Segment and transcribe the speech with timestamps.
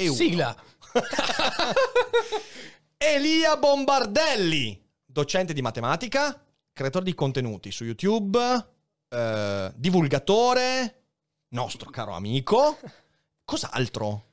[0.00, 0.14] E uno.
[0.14, 0.56] Sigla.
[2.96, 6.40] Elia Bombardelli, docente di matematica,
[6.72, 8.38] creatore di contenuti su YouTube,
[9.08, 11.02] eh, divulgatore,
[11.48, 12.78] nostro caro amico.
[13.44, 14.27] Cos'altro?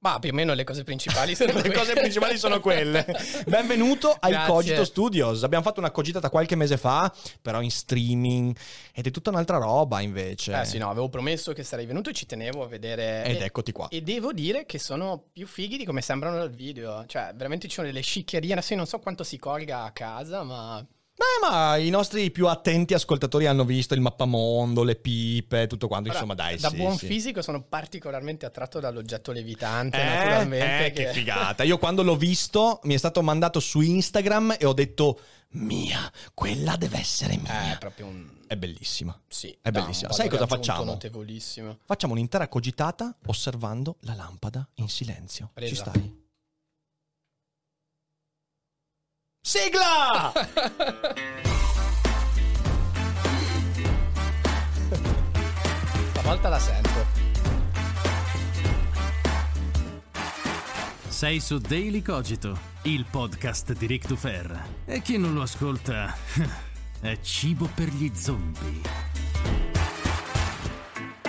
[0.00, 1.74] Ma più o meno le cose principali sono Le quelle.
[1.74, 3.04] cose principali sono quelle.
[3.46, 4.52] Benvenuto ai Grazie.
[4.52, 5.42] Cogito Studios.
[5.42, 7.12] Abbiamo fatto una cogitata qualche mese fa,
[7.42, 8.56] però in streaming
[8.92, 10.56] ed è tutta un'altra roba invece.
[10.60, 13.24] Eh sì, no, avevo promesso che sarei venuto e ci tenevo a vedere.
[13.24, 13.88] Ed e- eccoti qua.
[13.88, 17.04] E devo dire che sono più fighi di come sembrano dal video.
[17.06, 18.52] Cioè, veramente ci sono delle sciccherie.
[18.52, 20.86] Adesso io non so quanto si colga a casa, ma.
[21.20, 26.08] Eh, ma i nostri più attenti ascoltatori hanno visto il mappamondo, le pipe, tutto quanto.
[26.10, 27.06] Insomma, Guarda, dai, Da sì, buon sì.
[27.06, 30.86] fisico sono particolarmente attratto dall'oggetto levitante, Eh, naturalmente.
[30.86, 31.64] eh, che figata.
[31.64, 36.76] Io quando l'ho visto mi è stato mandato su Instagram e ho detto mia, quella
[36.76, 37.72] deve essere mia.
[37.74, 38.36] È proprio un.
[38.46, 39.20] È bellissima.
[39.26, 40.12] Sì, È bellissima.
[40.12, 40.84] Sai cosa facciamo?
[40.84, 41.78] Notevolissimo.
[41.84, 45.50] Facciamo un'intera cogitata osservando la lampada in silenzio.
[45.52, 45.74] Presa.
[45.74, 46.26] Ci stai?
[49.48, 50.30] Sigla!
[56.10, 57.06] Stavolta la sento.
[61.08, 64.66] Sei su Daily Cogito, il podcast di Rick Dufer.
[64.84, 66.14] E chi non lo ascolta
[67.00, 68.82] è cibo per gli zombie.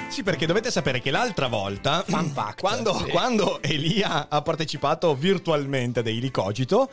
[0.10, 3.06] Sì, perché dovete sapere che l'altra volta, fact, quando, sì.
[3.06, 6.90] quando Elia ha partecipato virtualmente a Daily Cogito,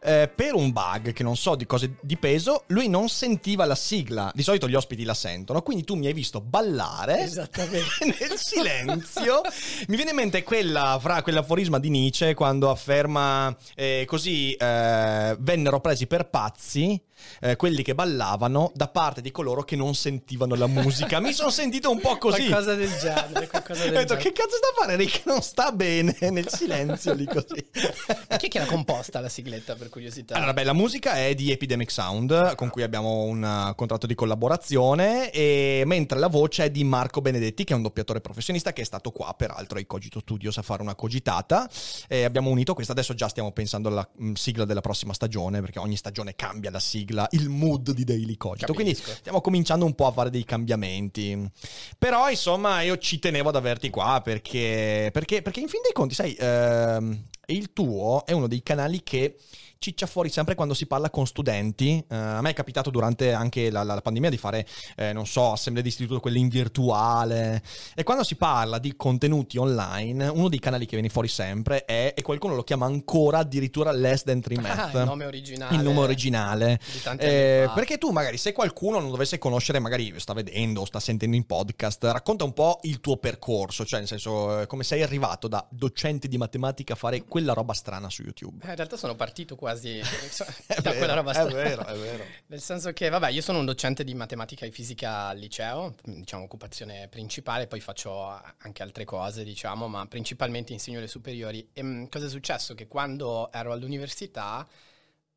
[0.00, 3.74] eh, per un bug che non so di cose di peso, lui non sentiva la
[3.74, 4.30] sigla.
[4.34, 9.40] Di solito gli ospiti la sentono, quindi tu mi hai visto ballare nel silenzio.
[9.88, 15.80] mi viene in mente quella, fra quell'aforisma di Nietzsche quando afferma eh, così eh, vennero
[15.80, 17.00] presi per pazzi
[17.40, 21.20] eh, quelli che ballavano da parte di coloro che non sentivano la musica.
[21.20, 22.46] Mi sono sentito un po' così.
[22.46, 23.46] Qualcosa del genere.
[23.48, 24.22] Qualcosa Ho del detto, genere.
[24.22, 25.26] che cazzo sta a fare Rick?
[25.26, 27.66] Non sta bene nel silenzio lì così.
[27.70, 30.34] Chi è che l'ha composta la sigletta per curiosità?
[30.34, 34.14] Allora, beh, la musica è di Epidemic Sound, con cui abbiamo un uh, contratto di
[34.14, 38.82] collaborazione, e mentre la voce è di Marco Benedetti, che è un doppiatore professionista che
[38.82, 41.68] è stato qua, peraltro, ai Cogito Studios a fare una cogitata.
[42.06, 42.92] E abbiamo unito questa.
[42.92, 46.80] Adesso già stiamo pensando alla mm, sigla della prossima stagione, perché ogni stagione cambia la
[46.80, 48.72] sigla, il mood di Daily Cogito.
[48.72, 49.16] Quindi Capisco.
[49.16, 51.50] stiamo cominciando un po' a fare dei cambiamenti.
[51.98, 56.14] Però, insomma, io ci tenevo ad averti qua perché, perché, perché in fin dei conti,
[56.14, 59.36] sai, ehm, il tuo è uno dei canali che
[59.78, 62.04] ciccia fuori sempre quando si parla con studenti.
[62.08, 64.66] Eh, a me è capitato durante anche la, la- pandemia di fare,
[64.96, 67.62] eh, non so, assemblee di istituto, quelle in virtuale.
[67.94, 72.12] E quando si parla di contenuti online, uno dei canali che viene fuori sempre è,
[72.16, 74.76] e qualcuno lo chiama ancora addirittura Less Than 3 Math.
[74.88, 75.74] Ah, il nome originale.
[75.76, 76.80] Il nome originale.
[77.18, 81.36] Eh, perché tu magari se qualcuno non dovesse conoscere, magari sta vedendo o sta sentendo
[81.36, 85.48] in podcast, racconta un po' il tuo percorso, cioè nel senso eh, come sei arrivato
[85.48, 88.64] da docente di matematica a fare quella roba strana su YouTube.
[88.64, 89.98] Eh, In realtà sono partito quasi
[90.66, 91.52] È da vero, quella roba è strana.
[91.52, 92.24] vero, è vero.
[92.46, 96.44] Nel senso che, vabbè, io sono un docente di matematica e fisica al liceo, diciamo
[96.44, 98.22] occupazione principale, poi faccio
[98.58, 101.68] anche altre cose, diciamo, ma principalmente insegno le superiori.
[101.72, 102.74] E mh, cosa è successo?
[102.74, 104.66] Che quando ero all'università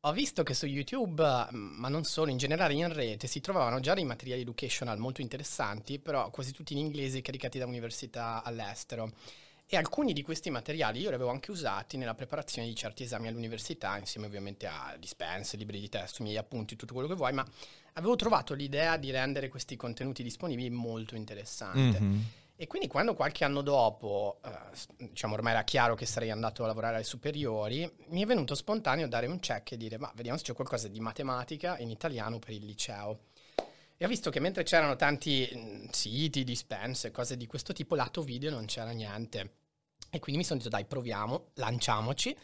[0.04, 3.80] ho visto che su YouTube, mh, ma non solo, in generale in rete, si trovavano
[3.80, 9.12] già dei materiali educational molto interessanti, però quasi tutti in inglese caricati da università all'estero.
[9.74, 13.28] E alcuni di questi materiali io li avevo anche usati nella preparazione di certi esami
[13.28, 17.42] all'università, insieme ovviamente a dispense, libri di testo, miei appunti, tutto quello che vuoi, ma
[17.94, 21.98] avevo trovato l'idea di rendere questi contenuti disponibili molto interessante.
[21.98, 22.24] Mhm.
[22.54, 26.66] E quindi quando qualche anno dopo, eh, diciamo ormai era chiaro che sarei andato a
[26.66, 30.44] lavorare alle superiori, mi è venuto spontaneo dare un check e dire ma vediamo se
[30.44, 33.20] c'è qualcosa di matematica in italiano per il liceo.
[33.96, 38.20] E ho visto che mentre c'erano tanti mm, siti, dispense, cose di questo tipo, lato
[38.20, 39.60] video non c'era niente.
[40.14, 42.36] E quindi mi sono detto dai proviamo, lanciamoci.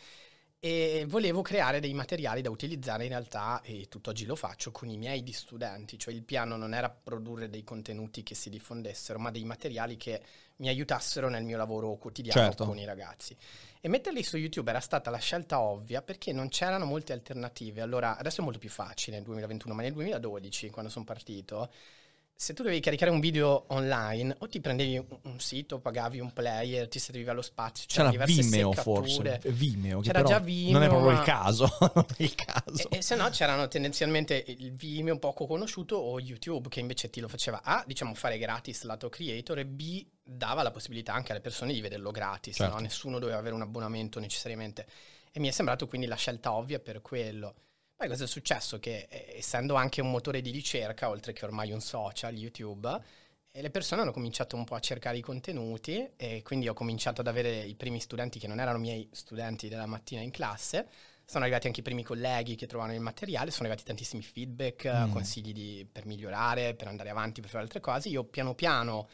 [0.59, 4.97] E volevo creare dei materiali da utilizzare in realtà, e tutt'oggi lo faccio, con i
[4.97, 9.31] miei di studenti, cioè il piano non era produrre dei contenuti che si diffondessero, ma
[9.31, 10.20] dei materiali che
[10.56, 12.65] mi aiutassero nel mio lavoro quotidiano Certo.
[12.65, 13.37] con i ragazzi.
[13.82, 17.82] E metterli su YouTube era stata la scelta ovvia perché non c'erano molte alternative.
[17.82, 21.70] Allora, adesso è molto più facile nel 2021, ma nel 2012, quando sono partito,
[22.40, 26.32] se tu dovevi caricare un video online, o ti prendevi un, un sito, pagavi un
[26.32, 27.87] player, ti serviva lo spazio.
[27.88, 29.40] C'era diverse Vimeo forse.
[29.46, 31.69] Vimeo, C'era già Vimeo, non è proprio il ma- caso.
[31.93, 32.90] non è il caso.
[32.90, 37.19] E, e se no c'erano tendenzialmente il Vimeo poco conosciuto o YouTube che invece ti
[37.19, 41.41] lo faceva A, diciamo fare gratis lato creator e B, dava la possibilità anche alle
[41.41, 42.73] persone di vederlo gratis, Certo.
[42.73, 42.81] no?
[42.81, 44.87] nessuno doveva avere un abbonamento necessariamente.
[45.32, 47.55] E mi è sembrato quindi la scelta ovvia per quello.
[47.98, 48.78] Poi cosa è successo?
[48.78, 52.88] Che eh, essendo anche un motore di ricerca, oltre che ormai un social, YouTube,
[53.50, 57.22] e le persone hanno cominciato un po' a cercare i contenuti e quindi ho cominciato
[57.22, 60.86] ad avere i primi studenti che non erano miei studenti della mattina in classe.
[61.24, 65.06] Sono arrivati anche i primi colleghi che trovavano il materiale, sono arrivati tantissimi feedback, eh,
[65.06, 65.10] Mm.
[65.10, 68.10] consigli di- per migliorare, per andare avanti, per fare altre cose.
[68.10, 69.08] Io piano piano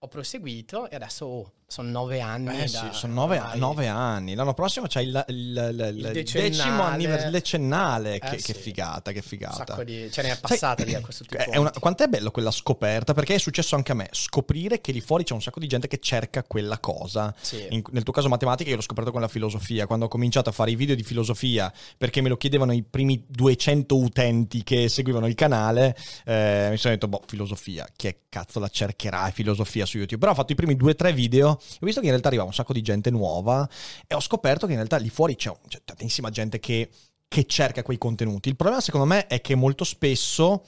[0.00, 2.62] ho proseguito e adesso oh, sono nove anni.
[2.62, 4.34] Eh sì, da- sono nove, nove anni.
[4.34, 8.14] L'anno prossimo c'è il, il- il- il decimo anniversario decennale.
[8.14, 8.54] Eh che, che sì.
[8.54, 9.64] figata, che Un figata.
[9.66, 10.08] sacco di...
[10.10, 11.42] Ce ne è passata Sai, lì a questo tipo.
[11.42, 13.12] è una, quanto è bello quella scoperta?
[13.12, 14.08] Perché è successo anche a me.
[14.12, 17.34] Scoprire che lì fuori c'è un sacco di gente che cerca quella cosa.
[17.38, 17.66] Sì.
[17.68, 19.86] In- nel tuo caso matematica, io l'ho scoperto con la filosofia.
[19.86, 23.26] Quando ho cominciato a fare i video di filosofia, perché me lo chiedevano i primi
[23.28, 25.94] 200 utenti che seguivano il canale,
[26.24, 30.20] eh, mi sono detto, boh, filosofia, chi è cazzo la cercherà filosofia su YouTube?
[30.20, 32.48] Però ho fatto i primi due o tre video, ho visto che in realtà arrivava
[32.48, 33.68] un sacco di gente nuova
[34.06, 36.90] e ho scoperto che in realtà lì fuori c'è, c'è tantissima gente che,
[37.26, 38.48] che cerca quei contenuti.
[38.48, 40.64] Il problema secondo me è che molto spesso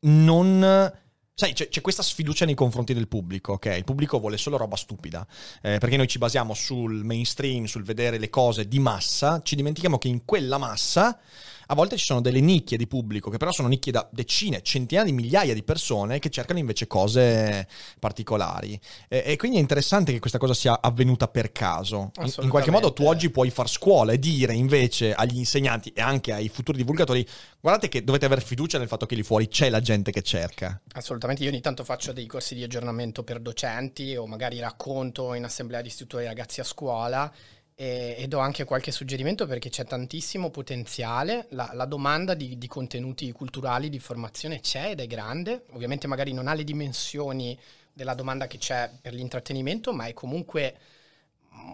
[0.00, 0.92] non...
[1.36, 3.66] Sai, c'è, c'è questa sfiducia nei confronti del pubblico, ok?
[3.76, 5.26] Il pubblico vuole solo roba stupida,
[5.62, 9.98] eh, perché noi ci basiamo sul mainstream, sul vedere le cose di massa, ci dimentichiamo
[9.98, 11.18] che in quella massa
[11.66, 15.06] a volte ci sono delle nicchie di pubblico, che però sono nicchie da decine, centinaia
[15.06, 17.66] di migliaia di persone che cercano invece cose
[17.98, 18.78] particolari.
[19.08, 22.10] E, e quindi è interessante che questa cosa sia avvenuta per caso.
[22.20, 26.00] In, in qualche modo tu oggi puoi far scuola e dire invece agli insegnanti e
[26.00, 27.26] anche ai futuri divulgatori,
[27.60, 30.80] guardate che dovete avere fiducia nel fatto che lì fuori c'è la gente che cerca.
[30.92, 35.44] Assolutamente, io ogni tanto faccio dei corsi di aggiornamento per docenti o magari racconto in
[35.44, 37.32] assemblea di istruttori ragazzi a scuola
[37.74, 42.66] e, e do anche qualche suggerimento perché c'è tantissimo potenziale, la, la domanda di, di
[42.68, 47.58] contenuti culturali, di formazione c'è ed è grande, ovviamente magari non ha le dimensioni
[47.92, 50.76] della domanda che c'è per l'intrattenimento, ma è comunque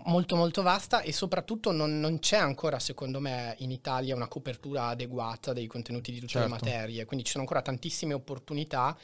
[0.04, 4.88] molto molto vasta e soprattutto non, non c'è ancora secondo me in Italia una copertura
[4.88, 6.64] adeguata dei contenuti di tutte le Certo.
[6.66, 8.96] materie, quindi ci sono ancora tantissime opportunità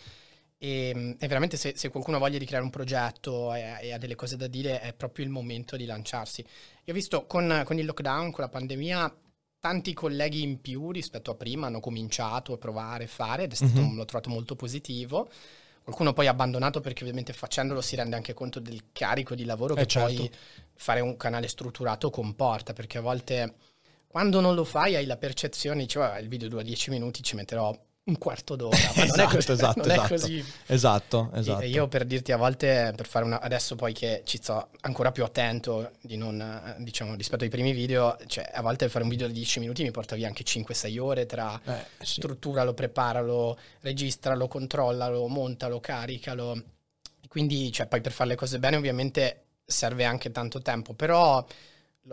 [0.59, 3.99] e, e veramente se, se qualcuno ha voglia di creare un progetto e, e ha
[3.99, 6.45] delle cose da dire è proprio il momento di lanciarsi.
[6.89, 9.13] Io ho visto con, con il lockdown, con la pandemia,
[9.59, 13.55] tanti colleghi in più rispetto a prima hanno cominciato a provare a fare ed è
[13.57, 13.97] stato, Mhm.
[13.97, 15.29] l'ho trovato molto positivo.
[15.83, 19.75] Qualcuno poi ha abbandonato perché ovviamente facendolo si rende anche conto del carico di lavoro
[19.75, 20.15] Eh, che certo.
[20.15, 20.31] poi
[20.75, 23.55] fare un canale strutturato comporta, perché a volte
[24.07, 27.35] quando non lo fai hai la percezione, dici, "Vabbè, il video dura 10 minuti, ci
[27.35, 27.77] metterò
[28.07, 29.53] un quarto d'ora, ma non è Esatto, così.
[29.53, 30.09] esatto, non è esatto.
[30.09, 30.45] così.
[30.67, 31.61] Esatto, E- esatto.
[31.63, 35.11] E io per dirti a volte, per fare una, adesso poi che ci sto ancora
[35.11, 39.27] più attento di non, diciamo, rispetto ai primi video, cioè a volte fare un video
[39.27, 42.21] di 10 minuti mi porta via anche 5-6 ore tra Eh, sì.
[42.21, 46.63] strutturalo, preparalo, registralo, controllalo, montalo, caricalo.
[47.27, 51.45] Quindi, cioè, poi per fare le cose bene ovviamente serve anche tanto tempo, però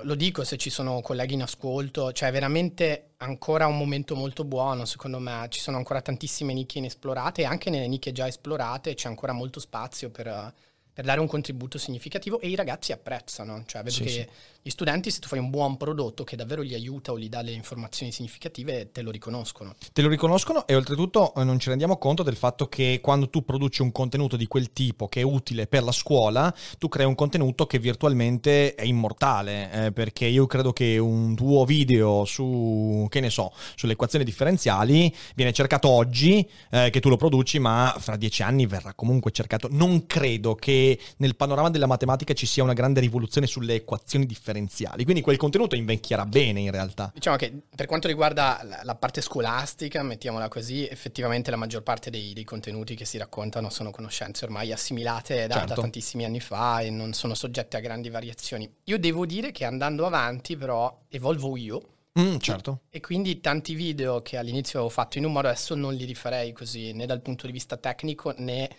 [0.01, 4.86] lo, dico se ci sono colleghi in ascolto, cioè veramente ancora un momento molto buono,
[4.86, 9.07] secondo me, ci sono ancora tantissime nicchie inesplorate e anche nelle nicchie già esplorate c'è
[9.07, 10.54] ancora molto spazio per,
[10.94, 14.28] per dare un contributo significativo e i ragazzi apprezzano, cioè vedo Sì, che sì.
[14.62, 17.42] gli studenti se tu fai un buon prodotto che davvero li aiuta o gli dà
[17.42, 19.73] le informazioni significative te lo riconoscono.
[19.92, 23.44] Te lo riconoscono e oltretutto eh, non ci rendiamo conto del fatto che quando tu
[23.44, 27.16] produci un contenuto di quel tipo che è utile per la scuola, tu crei un
[27.16, 33.19] contenuto che virtualmente è immortale, eh, perché io credo che un tuo video su, che
[33.19, 38.16] ne so, sulle equazioni differenziali viene cercato oggi, eh, che tu lo produci, ma fra
[38.16, 39.68] dieci anni verrà comunque cercato.
[39.71, 40.82] Non credo che
[41.18, 45.75] nel panorama della matematica ci sia una grande rivoluzione sulle equazioni differenziali, quindi quel contenuto
[45.75, 47.11] invecchierà bene in realtà.
[47.13, 52.33] Diciamo che per quanto riguarda la, parte scolastica, mettiamola così, effettivamente la maggior parte dei,
[52.33, 55.81] dei contenuti che si raccontano sono conoscenze ormai assimilate da, da Certo.
[55.81, 58.69] tantissimi anni fa e non sono soggette a grandi variazioni.
[58.85, 61.81] Io devo dire che andando avanti però evolvo io
[62.19, 62.81] Mm, certo.
[62.92, 66.52] e quindi tanti video che all'inizio avevo fatto in un modo adesso non li rifarei
[66.54, 68.69] così né dal punto di vista tecnico né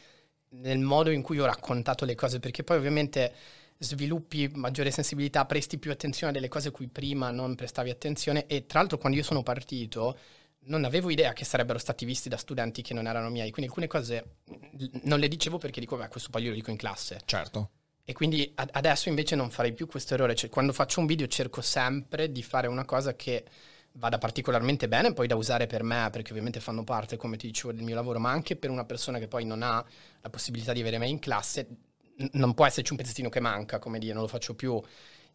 [0.61, 3.33] nel modo in cui ho raccontato le cose perché poi ovviamente
[3.79, 8.47] sviluppi maggiore sensibilità, presti più attenzione a delle cose a cui prima non prestavi attenzione
[8.47, 10.19] e tra l'altro quando io sono partito
[10.67, 13.87] non avevo idea che sarebbero stati visti da studenti che non erano miei, quindi alcune
[13.87, 14.37] cose
[15.03, 17.21] non le dicevo perché dico, beh, questo poi io lo dico in classe.
[17.25, 17.71] Certo.
[18.05, 21.27] E quindi ad- adesso invece non farei più questo errore, cioè quando faccio un video
[21.27, 23.45] cerco sempre di fare una cosa che
[23.97, 27.73] vada particolarmente bene, poi da usare per me, perché ovviamente fanno parte, come ti dicevo,
[27.73, 29.85] del mio lavoro, ma anche per una persona che poi non ha
[30.21, 31.67] la possibilità di avere me in classe,
[32.19, 34.81] n- non può esserci un pezzettino che manca, come dire, non lo faccio più.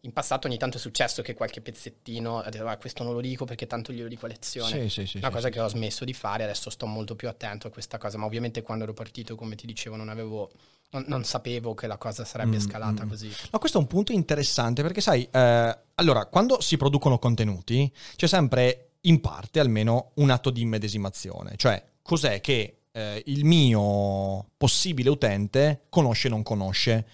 [0.02, 3.66] In passato ogni tanto è successo che qualche pezzettino, ah, questo non lo dico perché
[3.66, 4.82] tanto glielo dico a lezione.
[4.82, 7.28] Sì, sì, sì, una sì, cosa che ho smesso di fare, adesso sto molto più
[7.28, 10.50] attento a questa cosa, ma ovviamente quando ero partito, come ti dicevo, non avevo,
[10.92, 13.08] non, non sapevo che la cosa sarebbe Mm, scalata mm.
[13.08, 13.30] così.
[13.50, 18.26] Ma questo è un punto interessante perché, sai, eh, allora, quando si producono contenuti, c'è
[18.26, 21.56] sempre, in parte almeno, un atto di immedesimazione.
[21.56, 27.06] Cioè, cos'è che eh, il mio possibile utente conosce e non conosce?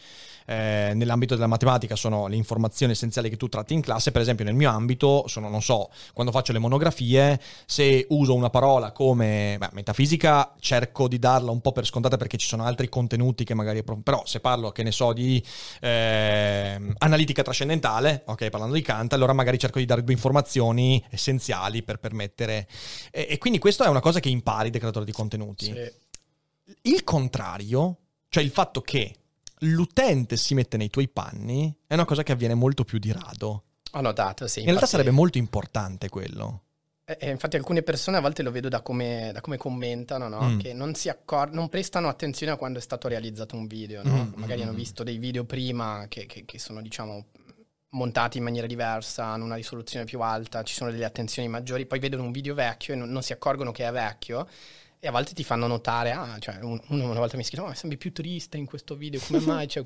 [0.46, 4.44] Eh, nell'ambito della matematica sono le informazioni essenziali che tu tratti in classe, per esempio
[4.44, 9.56] nel mio ambito sono, non so, quando faccio le monografie, se uso una parola come
[9.58, 13.54] beh, metafisica cerco di darla un po' per scontata perché ci sono altri contenuti che
[13.54, 13.82] magari...
[13.82, 15.42] Però se parlo, che ne so, di
[15.80, 21.82] eh, analitica trascendentale, ok, parlando di Kant, allora magari cerco di dare due informazioni essenziali
[21.82, 22.68] per permettere...
[23.10, 25.64] E, e quindi questo è una cosa che impari da creatore di contenuti.
[25.64, 26.04] Sì.
[26.82, 27.98] Il contrario,
[28.28, 29.14] cioè il fatto che
[29.60, 33.62] l'utente si mette nei tuoi panni, è una cosa che avviene molto più di rado.
[33.92, 34.60] Ho notato, sì.
[34.60, 36.62] In realtà sarebbe molto importante quello.
[37.04, 40.42] Eh, infatti alcune persone a volte lo vedo da come, da come commentano, no?
[40.42, 40.58] Mm.
[40.58, 44.02] che non, si accor- non prestano attenzione a quando è stato realizzato un video.
[44.02, 44.24] no?
[44.24, 44.76] Mm, Magari mm, hanno mm.
[44.76, 47.26] visto dei video prima che, che- che sono, diciamo,
[47.90, 52.00] montati in maniera diversa, hanno una risoluzione più alta, ci sono delle attenzioni maggiori, poi
[52.00, 54.46] vedono un video vecchio e non, non si accorgono che è vecchio.
[54.98, 57.74] E a volte ti fanno notare, ah, cioè, un- uno una volta mi scrive, oh,
[57.74, 59.68] sembri più triste in questo video, come mai?
[59.68, 59.84] Cioè,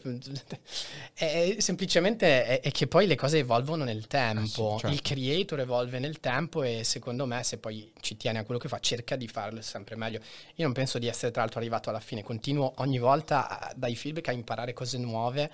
[1.14, 4.88] è- semplicemente è, è che poi le cose evolvono nel tempo, Ah, sì, certo.
[4.94, 8.68] il creator evolve nel tempo e secondo me se poi ci tiene a quello che
[8.68, 10.20] fa cerca di farlo sempre meglio.
[10.56, 14.28] Io non penso di essere tra l'altro arrivato alla fine, continuo ogni volta dai feedback
[14.28, 15.50] a imparare cose nuove.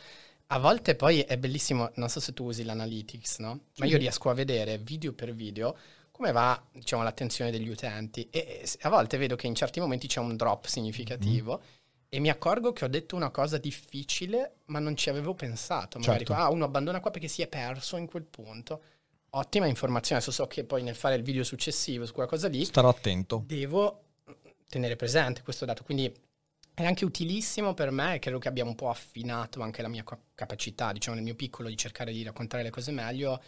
[0.50, 3.60] A volte poi è bellissimo, non so se tu usi l'analytics, no?
[3.78, 5.76] Ma io riesco a vedere video per video
[6.16, 10.18] come va diciamo, l'attenzione degli utenti e a volte vedo che in certi momenti c'è
[10.18, 11.60] un drop significativo
[12.08, 15.98] e mi accorgo che ho detto una cosa difficile ma non ci avevo pensato.
[15.98, 16.32] Magari Certo.
[16.42, 18.82] ah, uno abbandona qua perché si è perso in quel punto.
[19.30, 22.64] Ottima informazione, adesso so che poi nel fare il video successivo su quella cosa lì
[22.64, 23.42] Starò attento.
[23.44, 24.04] devo
[24.68, 25.82] tenere presente questo dato.
[25.84, 26.10] Quindi
[26.72, 30.02] è anche utilissimo per me e credo che abbia un po' affinato anche la mia
[30.04, 33.42] ca- capacità, diciamo nel mio piccolo, di cercare di raccontare le cose meglio.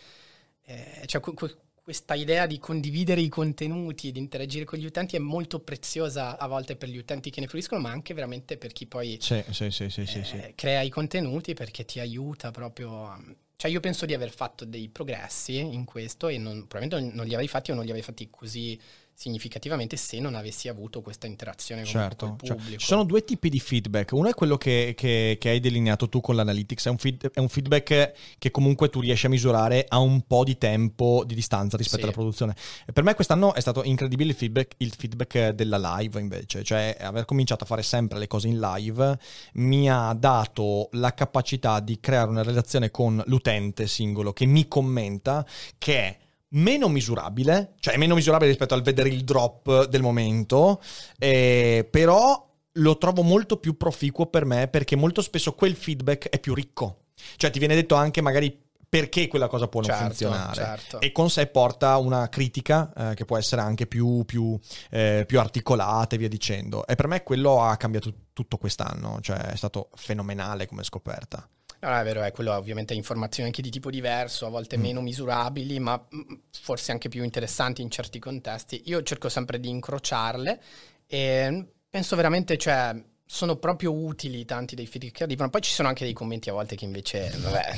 [0.62, 1.56] Eh, cioè, que- que-
[1.88, 6.37] questa idea di condividere i contenuti e di interagire con gli utenti è molto preziosa
[6.37, 9.42] a volte per gli utenti che ne fruiscono, ma anche veramente per chi poi Sì,
[9.49, 9.88] sì, sì,
[10.37, 13.07] eh, crea i contenuti perché ti aiuta proprio.
[13.07, 13.18] a-
[13.57, 17.33] Cioè, io penso di aver fatto dei progressi in questo e non- probabilmente non li
[17.33, 18.78] avrei fatti o non li avrei fatti così
[19.18, 22.78] significativamente se non avessi avuto questa interazione con, Certo, col cioè, pubblico.
[22.78, 24.12] ci sono due tipi di feedback.
[24.12, 27.40] Uno è quello che, che- che hai delineato tu con l'analytics, è un, feed- è
[27.40, 31.76] un feedback che comunque tu riesci a misurare a un po' di tempo di distanza
[31.76, 32.04] rispetto Sì.
[32.04, 32.54] alla produzione.
[32.92, 37.25] Per me quest'anno è stato incredibile il feedback, il feedback della live invece, cioè aver
[37.25, 39.18] cominciato a fare sempre le cose in live
[39.54, 45.44] mi ha dato la capacità di creare una relazione con l'utente singolo che mi commenta
[45.76, 46.18] che è
[46.50, 50.80] meno misurabile, cioè è meno misurabile rispetto al vedere il drop del momento,
[51.18, 56.38] eh, però lo trovo molto più proficuo per me perché molto spesso quel feedback è
[56.38, 57.04] più ricco.
[57.36, 60.54] Cioè ti viene detto anche magari perché quella cosa può non Certo, funzionare.
[60.54, 61.00] certo.
[61.00, 64.58] E con sé porta una critica eh, che può essere anche più, più,
[64.90, 66.86] eh, più articolata e via dicendo.
[66.86, 71.46] E per me quello ha cambiato tutto quest'anno, cioè è stato fenomenale come scoperta.
[71.80, 74.80] No, no, è vero, è quello ovviamente informazioni anche di tipo diverso, a volte Mm.
[74.80, 78.82] meno misurabili, ma mm, forse anche più interessanti in certi contesti.
[78.87, 80.61] Io cerco sempre di incrociarle
[81.06, 85.50] e penso veramente, cioè, sono proprio utili tanti dei feedback che arrivano.
[85.50, 87.76] Poi ci sono anche dei commenti a volte che invece, vabbè,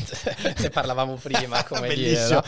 [0.62, 2.42] ne parlavamo prima, come dire, no?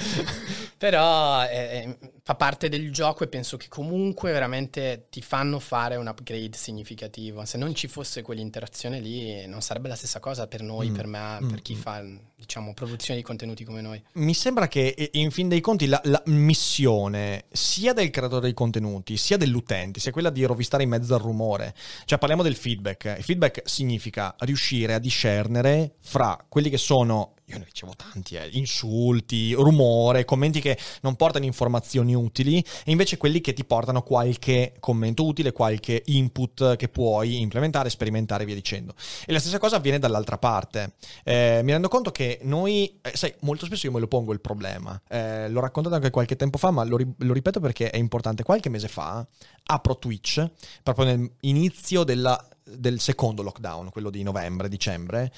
[0.79, 5.97] Però eh, eh, fa parte del gioco e penso che comunque veramente ti fanno fare
[5.97, 7.45] un upgrade significativo.
[7.45, 11.07] Se non ci fosse quell'interazione lì, non sarebbe la stessa cosa per noi, Mm, per
[11.07, 11.79] me, mm, per chi mm.
[11.79, 12.05] fa,
[12.37, 14.03] diciamo, produzione di contenuti come noi.
[14.15, 19.17] Mi sembra che in fin dei conti la, la missione sia del creatore dei contenuti
[19.17, 21.75] sia dell'utente sia quella di rovistare in mezzo al rumore.
[22.05, 23.15] Cioè parliamo del feedback.
[23.19, 28.49] Il feedback significa riuscire a discernere fra quelli che sono, io ne ricevo tanti, eh,
[28.53, 34.75] insulti, rumore, commenti che non portano informazioni utili e invece quelli che ti portano qualche
[34.81, 38.95] commento utile, qualche input che puoi implementare, sperimentare e via dicendo.
[39.27, 40.95] E la stessa cosa avviene dall'altra parte.
[41.25, 44.41] Eh, mi rendo conto che noi, eh, sai, molto spesso io me lo pongo il
[44.41, 45.01] problema.
[45.09, 48.43] Eh, l'ho raccontato anche qualche tempo fa, ma lo, ri- lo ripeto perché è importante.
[48.43, 49.27] Qualche mese fa
[49.65, 50.45] apro Twitch,
[50.83, 55.33] proprio nell'inizio della del secondo lockdown, quello di novembre, dicembre,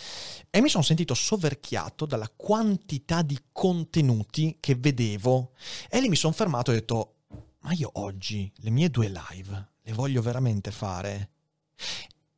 [0.51, 5.53] e mi sono sentito soverchiato dalla quantità di contenuti che vedevo.
[5.89, 7.15] E lì mi sono fermato e ho detto,
[7.61, 11.31] ma io oggi le mie due live le voglio veramente fare?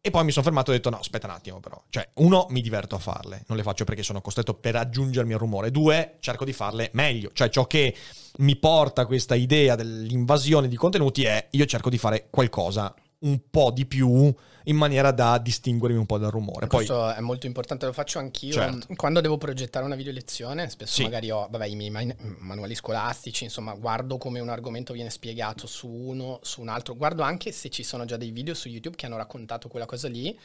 [0.06, 1.82] E poi mi sono fermato e ho detto: no, aspetta un attimo, però.
[1.88, 5.40] Cioè, uno, mi diverto a farle, non le faccio perché sono costretto per aggiungermi al
[5.40, 5.72] rumore.
[5.72, 7.30] Due, cerco di farle meglio.
[7.32, 7.92] Cioè, ciò che
[8.38, 13.40] mi porta a questa idea dell'invasione di contenuti è io cerco di fare qualcosa un
[13.50, 16.66] po' di più in maniera da distinguermi un po' dal rumore.
[16.66, 18.52] Questo Poi, è molto importante, lo faccio anch'io.
[18.52, 18.94] Certo.
[18.96, 21.02] Quando devo progettare una video lezione, spesso Sì.
[21.04, 25.66] magari ho vabbè, i miei man- manuali scolastici, insomma, guardo come un argomento viene spiegato
[25.66, 26.94] su uno, su un altro.
[26.94, 30.08] Guardo anche se ci sono già dei video su YouTube che hanno raccontato quella cosa
[30.08, 30.36] lì.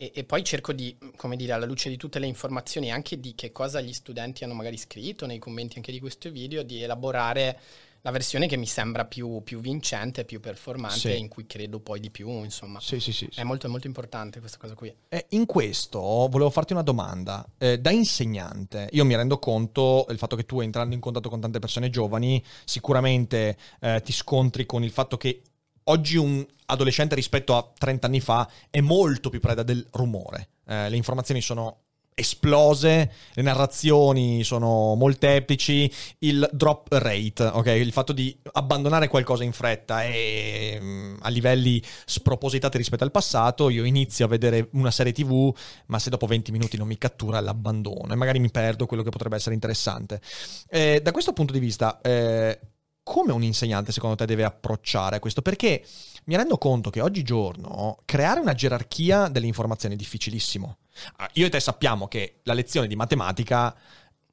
[0.00, 3.34] E, e poi cerco di, come dire, alla luce di tutte le informazioni, anche di
[3.34, 7.58] che cosa gli studenti hanno magari scritto nei commenti anche di questo video, di elaborare
[8.02, 11.18] la versione che mi sembra più, più vincente, più performante, Sì.
[11.18, 12.80] in cui credo poi di più, insomma.
[12.80, 13.28] sì, sì, sì.
[13.30, 13.40] sì.
[13.40, 14.94] È molto, molto importante questa cosa qui.
[15.08, 17.44] Eh, in questo volevo farti una domanda.
[17.58, 21.40] Eh, da insegnante, io mi rendo conto del fatto che tu entrando in contatto con
[21.40, 25.42] tante persone giovani, sicuramente eh, ti scontri con il fatto che
[25.84, 30.48] oggi un adolescente rispetto a 30 anni fa è molto più preda del rumore.
[30.66, 31.84] Eh, le informazioni sono
[32.18, 37.66] esplose, le narrazioni sono molteplici, il drop rate, ok?
[37.66, 43.70] Il fatto di abbandonare qualcosa in fretta è mm, a livelli spropositati rispetto al passato.
[43.70, 45.54] Io inizio a vedere una serie TV,
[45.86, 49.10] ma se dopo 20 minuti non mi cattura, l'abbandono e magari mi perdo quello che
[49.10, 50.20] potrebbe essere interessante.
[50.68, 52.58] Eh, da questo punto di vista, eh,
[53.04, 55.40] come un insegnante secondo te deve approcciare a questo?
[55.40, 55.82] Perché
[56.24, 60.76] mi rendo conto che oggigiorno creare una gerarchia delle informazioni è difficilissimo.
[61.16, 63.74] Ah, Io e te sappiamo che la lezione di matematica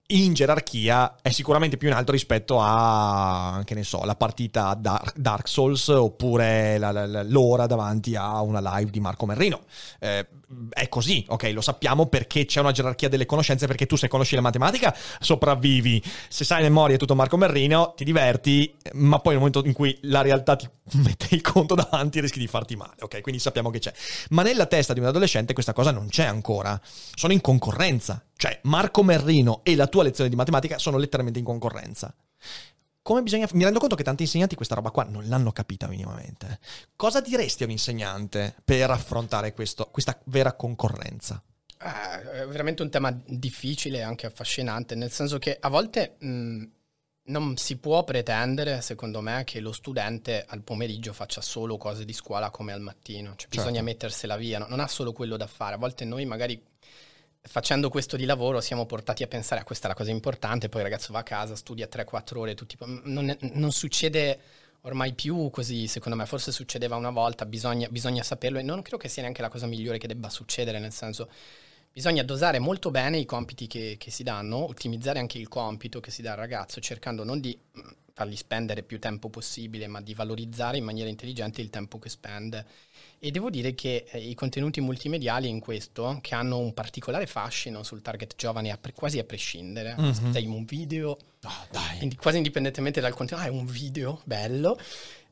[0.07, 5.47] in gerarchia è sicuramente più in alto rispetto a, che ne so, la partita Dark
[5.47, 9.61] Souls oppure la- la- l'ora davanti a una live di Marco Merrino.
[9.99, 10.27] Eh,
[10.69, 14.35] è così, ok, lo sappiamo perché c'è una gerarchia delle conoscenze, perché tu se conosci
[14.35, 19.65] la matematica sopravvivi, se sai memoria tutto Marco Merrino ti diverti, ma poi nel momento
[19.65, 20.69] in cui la realtà ti
[21.01, 23.21] mette il conto davanti rischi di farti male, ok?
[23.21, 23.91] Quindi sappiamo che c'è.
[24.29, 26.79] Ma nella testa di un adolescente questa cosa non c'è ancora,
[27.15, 31.45] sono in concorrenza, cioè Marco Merrino e la tua lezione di matematica sono letteralmente in
[31.45, 32.13] concorrenza.
[33.01, 33.47] Come bisogna...
[33.53, 36.59] Mi rendo conto che tanti insegnanti questa roba qua non l'hanno capita minimamente.
[36.95, 41.41] Cosa diresti a un insegnante per affrontare questo- questa vera concorrenza?
[41.77, 46.63] Ah, è veramente un tema difficile e anche affascinante, nel senso che a volte mh,
[47.25, 52.13] non si può pretendere, secondo me, che lo studente al pomeriggio faccia solo cose di
[52.13, 53.57] scuola come al mattino, cioè Certo.
[53.57, 54.67] bisogna mettersela via, no?
[54.67, 56.59] non ha solo quello da fare, a volte noi magari
[57.47, 60.81] facendo questo di lavoro siamo portati a pensare a questa è la cosa importante, poi
[60.81, 64.39] il ragazzo va a casa, studia 3-4 ore, tutti, non, non succede
[64.81, 68.97] ormai più così, secondo me, forse succedeva una volta, bisogna, bisogna saperlo e non credo
[68.97, 71.29] che sia neanche la cosa migliore che debba succedere, nel senso
[71.91, 76.11] bisogna dosare molto bene i compiti che, che si danno, ottimizzare anche il compito che
[76.11, 77.57] si dà al ragazzo, cercando non di
[78.15, 82.65] fargli spendere più tempo possibile, ma di valorizzare in maniera intelligente il tempo che spende.
[83.19, 87.83] E devo dire che eh, i contenuti multimediali in questo, che hanno un particolare fascino
[87.83, 90.05] sul target giovane a pre- quasi a prescindere, Mhm.
[90.05, 92.03] aspettai un video, Oh, dai.
[92.03, 94.79] indi- quasi indipendentemente dal contenuto, ah, è un video bello.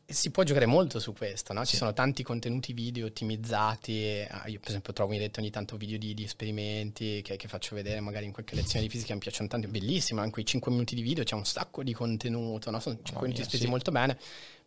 [0.05, 1.63] Si può giocare molto su questo, no?
[1.65, 1.77] Ci Sì.
[1.77, 4.03] sono tanti contenuti video ottimizzati.
[4.03, 7.35] e, ah, io, per esempio, trovo in rete ogni tanto video di, di esperimenti che,
[7.37, 9.13] che faccio vedere magari in qualche lezione di fisica.
[9.13, 10.23] Mi piacciono tanto, è bellissimo.
[10.23, 12.79] In quei 5 minuti di video c'è un sacco di contenuto, no?
[12.79, 13.69] Sono 5 Mamma minuti mia, spesi sì.
[13.69, 14.17] molto bene.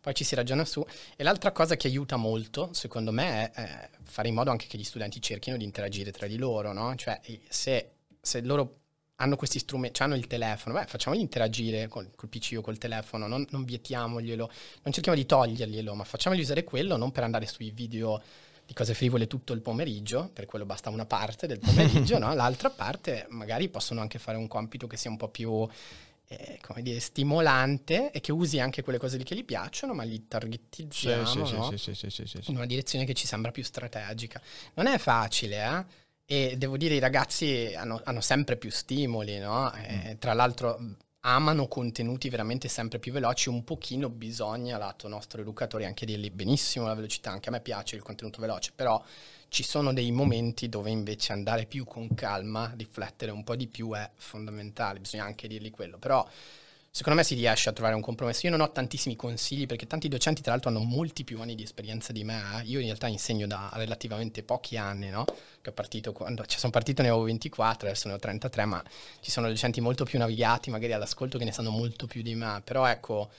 [0.01, 0.85] Poi ci si ragiona su.
[1.15, 4.77] E l'altra cosa che aiuta molto, secondo me, è eh, fare in modo anche che
[4.77, 6.93] gli studenti cerchino di interagire tra di loro, no?
[6.95, 8.79] Cioè, eh, se, se loro
[9.17, 13.27] hanno questi strumenti, hanno il telefono, beh, facciamoli interagire col, col PC o col telefono,
[13.27, 14.51] non, non vietiamoglielo,
[14.83, 18.21] non cerchiamo di toglierglielo, ma facciamogli usare quello non per andare sui video
[18.65, 22.33] di cose frivole tutto il pomeriggio, per quello basta una parte del pomeriggio, no?
[22.33, 25.67] l'altra parte magari possono anche fare un compito che sia un po' più
[26.27, 30.03] eh, come dire, stimolante e che usi anche quelle cose lì che gli piacciono, ma
[30.03, 31.77] li targetizziamo sì, sì, no?
[31.77, 32.51] sì.
[32.51, 34.39] in una direzione che ci sembra più strategica.
[34.73, 36.05] Non è facile, eh?
[36.29, 39.73] E devo dire, i ragazzi hanno, hanno sempre più stimoli, no?
[39.73, 40.77] E, tra l'altro
[41.21, 46.85] amano contenuti veramente sempre più veloci, un pochino bisogna, lato nostro educatore, anche dirgli benissimo
[46.85, 49.01] la velocità, anche a me piace il contenuto veloce, però
[49.47, 53.93] ci sono dei momenti dove invece andare più con calma, riflettere un po' di più
[53.93, 56.27] è fondamentale, bisogna anche dirgli quello, però
[56.97, 58.47] secondo me si riesce a trovare un compromesso.
[58.47, 61.61] Io non ho tantissimi consigli perché tanti docenti tra l'altro hanno molti più anni di
[61.61, 62.65] esperienza di me, eh.
[62.65, 65.25] io in realtà insegno da relativamente pochi anni, no?
[65.61, 68.83] Che ho partito quando, cioè sono partito ne avevo 24, adesso ne ho 33, ma
[69.21, 72.61] ci sono docenti molto più navigati magari all'ascolto che ne sanno molto più di me,
[72.63, 73.29] però ecco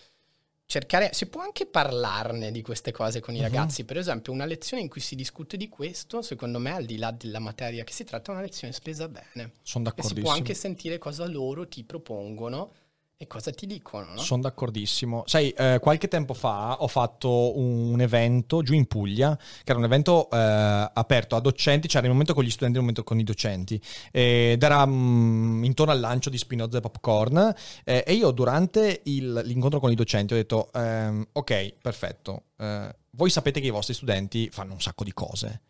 [0.67, 3.43] cercare, si può anche parlarne di queste cose con i Mhm.
[3.43, 3.85] ragazzi.
[3.85, 7.11] Per esempio, una lezione in cui si discute di questo, secondo me, al di là
[7.11, 9.25] della materia che si tratta, è una lezione spesa bene.
[9.35, 10.21] Sono E si d'accordissimo.
[10.21, 12.71] può anche sentire cosa loro ti propongono
[13.21, 14.21] e cosa ti dicono, no?
[14.21, 15.25] Sono d'accordissimo.
[15.27, 19.85] Sai, eh, qualche tempo fa ho fatto un evento giù in Puglia, che era un
[19.85, 23.19] evento eh, aperto a docenti, c'era il momento con gli studenti e il momento con
[23.19, 28.31] i docenti, ed era mm, intorno al lancio di Spinoza e Popcorn, eh, e io
[28.31, 33.67] durante il- l'incontro con i docenti ho detto, ehm, ok, perfetto, eh, voi sapete che
[33.67, 35.63] i vostri studenti fanno un sacco di cose.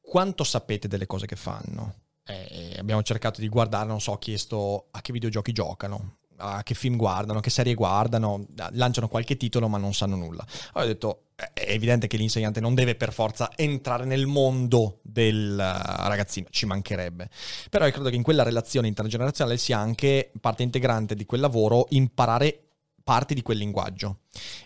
[0.00, 1.94] Quanto sapete delle cose che fanno?
[2.24, 6.74] Eh, abbiamo cercato di guardare, non so, ho chiesto a che videogiochi giocano, a che
[6.74, 10.44] film guardano, che serie guardano, lanciano qualche titolo ma non sanno nulla.
[10.72, 11.22] Allora ho detto,
[11.52, 16.66] è evidente che l'insegnante non deve per forza entrare nel mondo del eh, ragazzino, ci
[16.66, 17.28] mancherebbe.
[17.68, 21.86] Però io credo che in quella relazione intergenerazionale sia anche parte integrante di quel lavoro
[21.90, 22.64] imparare
[23.02, 24.18] parti di quel linguaggio.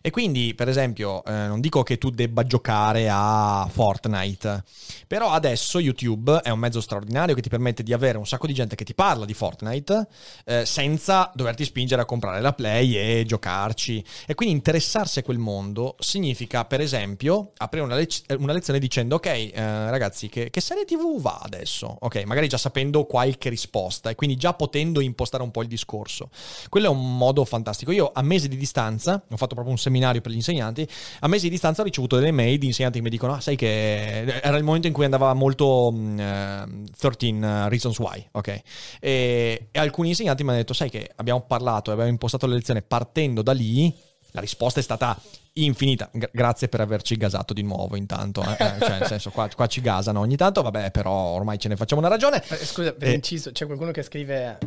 [0.02, 4.62] E quindi, per esempio, eh, non dico che tu debba giocare a Fortnite,
[5.06, 8.52] però adesso YouTube è un mezzo straordinario che ti permette di avere un sacco di
[8.52, 10.06] gente che ti parla di Fortnite
[10.44, 14.04] eh, senza doverti spingere a comprare la Play e giocarci.
[14.26, 19.16] E quindi interessarsi a quel mondo significa, per esempio, aprire una, lec- una lezione dicendo:
[19.16, 19.50] Ok, eh,
[19.90, 21.96] ragazzi, che, che serie TV va adesso?
[22.00, 26.28] Ok, magari già sapendo qualche risposta e quindi già potendo impostare un po' il discorso.
[26.68, 27.90] Quello è un modo fantastico.
[27.92, 30.86] Io a mesi di distanza, ho fatto proprio un seminario per gli insegnanti,
[31.20, 33.56] a mesi di distanza ho ricevuto delle mail di insegnanti che mi dicono, ah sai
[33.56, 36.64] che era il momento in cui andava molto mm, eh,
[36.98, 37.38] 13
[37.68, 38.60] Reasons Why, ok?
[39.00, 42.54] E, e alcuni insegnanti mi hanno detto, sai che abbiamo parlato e abbiamo impostato la
[42.54, 43.92] lezione partendo da lì,
[44.32, 45.16] la risposta è stata
[45.54, 46.10] infinita.
[46.12, 48.42] Gra- grazie per averci gasato di nuovo intanto.
[48.42, 48.56] eh.
[48.64, 51.76] Eh, cioè, nel senso, qua, qua ci gasano ogni tanto, vabbè, però ormai ce ne
[51.76, 52.42] facciamo una ragione.
[52.48, 53.12] Eh, Scusa, per Eh.
[53.12, 54.58] inciso, c'è qualcuno che scrive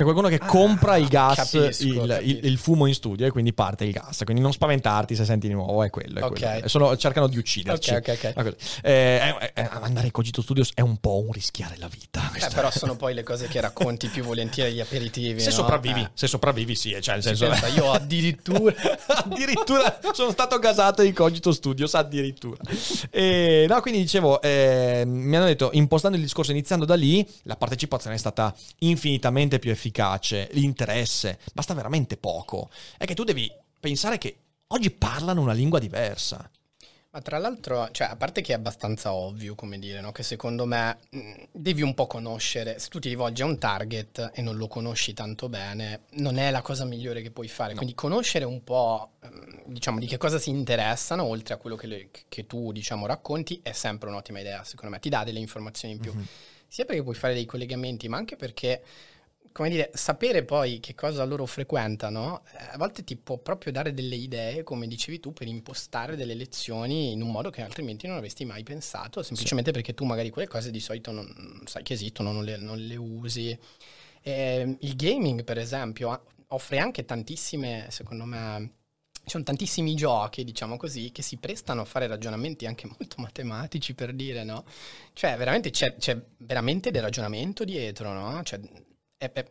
[0.00, 2.20] C'è qualcuno che compra il gas, capisco, il, capisco.
[2.22, 4.22] il- il fumo in studio e quindi parte il gas.
[4.24, 6.20] Quindi non spaventarti se senti di nuovo, è quello.
[6.20, 6.38] È Ok.
[6.40, 6.68] quello.
[6.68, 7.90] Sono- cercano di ucciderci.
[7.92, 8.32] Ok, ok, ok.
[8.36, 8.56] Ma così.
[8.82, 12.30] Eh, eh, andare in Cogito Studios è un po' un rischiare la vita.
[12.34, 15.38] Eh, però sono poi le cose che racconti più volentieri agli aperitivi.
[15.38, 15.56] se no?
[15.56, 17.48] sopravvivi, Eh, se sopravvivi, sì, cioè nel senso.
[17.48, 18.74] pensa, io addirittura.
[19.06, 22.56] addirittura sono stato gasato in Cogito Studios addirittura
[23.10, 27.56] e, no quindi dicevo eh, mi hanno detto impostando il discorso iniziando da lì la
[27.56, 29.88] partecipazione è stata infinitamente più efficace
[30.52, 34.36] l'interesse basta veramente poco è che tu devi pensare che
[34.68, 36.48] oggi parlano una lingua diversa
[37.12, 40.12] Ma tra l'altro, cioè, a parte che è abbastanza ovvio, come dire, no?
[40.12, 44.30] che secondo me mh, devi un po' conoscere, se tu ti rivolgi a un target
[44.32, 47.74] e non lo conosci tanto bene, non è la cosa migliore che puoi fare.
[47.74, 51.86] Quindi conoscere un po', ehm, diciamo, di che cosa si interessano, oltre a quello che,
[51.88, 55.00] le- che tu, diciamo, racconti, è sempre un'ottima idea, secondo me.
[55.00, 56.12] Ti dà delle informazioni in più.
[56.68, 58.84] Sia perché puoi fare dei collegamenti, ma anche perché
[59.52, 63.92] come dire, sapere poi che cosa loro frequentano, eh, a volte ti può proprio dare
[63.92, 68.16] delle idee, come dicevi tu, per impostare delle lezioni in un modo che altrimenti non
[68.16, 72.32] avresti mai pensato, semplicemente perché tu magari quelle cose di solito non sai che esistono,
[72.32, 73.56] non le, non le usi.
[74.22, 78.72] Eh, il gaming, per esempio, offre anche tantissime, secondo me,
[79.12, 83.94] ci sono tantissimi giochi, diciamo così, che si prestano a fare ragionamenti anche molto matematici,
[83.94, 84.64] per dire, no?
[85.12, 88.42] Cioè, veramente c'è, c'è veramente del ragionamento dietro, no?
[88.42, 88.60] Cioè,
[89.20, 89.48] è- è-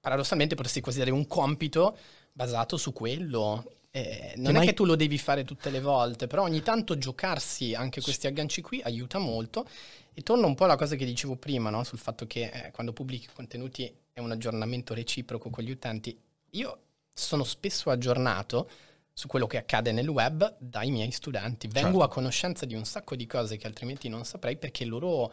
[0.00, 1.96] paradossalmente potresti quasi dare un compito
[2.32, 3.76] basato su quello.
[3.92, 6.98] Eh, non mai- è che tu lo devi fare tutte le volte, però ogni tanto
[6.98, 9.66] giocarsi anche questi agganci qui aiuta molto.
[10.14, 11.84] E torno un po' alla cosa che dicevo prima, no?
[11.84, 16.18] sul fatto che eh, quando pubblichi contenuti è un aggiornamento reciproco con gli utenti.
[16.50, 16.78] Io
[17.14, 18.68] sono spesso aggiornato
[19.14, 21.68] su quello che accade nel web dai miei studenti.
[21.68, 22.02] Vengo Certo.
[22.02, 25.32] a conoscenza di un sacco di cose che altrimenti non saprei perché loro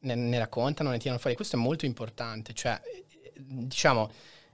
[0.00, 1.36] ne, ne raccontano, ne tirano fuori.
[1.36, 2.52] Questo è molto importante.
[2.52, 3.04] Cioè, eh,
[3.46, 4.10] diciamo,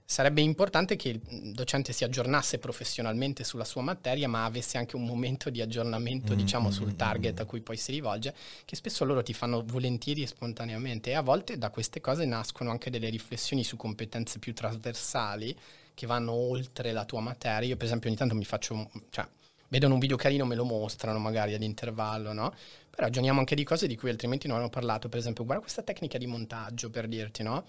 [0.09, 5.05] sarebbe importante che il docente si aggiornasse professionalmente sulla sua materia, ma avesse anche un
[5.05, 7.41] momento di aggiornamento, Mm, diciamo, mm, sul mm, target mm.
[7.41, 11.09] a cui poi si rivolge, che spesso loro ti fanno volentieri e spontaneamente.
[11.09, 15.55] E a volte da queste cose nascono anche delle riflessioni su competenze più trasversali
[15.93, 17.67] che vanno oltre la tua materia.
[17.67, 19.27] Io, per esempio, ogni tanto mi faccio, cioè,
[19.67, 22.51] vedono un video carino, me lo mostrano magari ad intervallo, no?
[22.89, 25.09] Però ragioniamo anche di cose di cui altrimenti non hanno parlato.
[25.09, 27.65] Per esempio, guarda questa tecnica di montaggio, per dirti, no?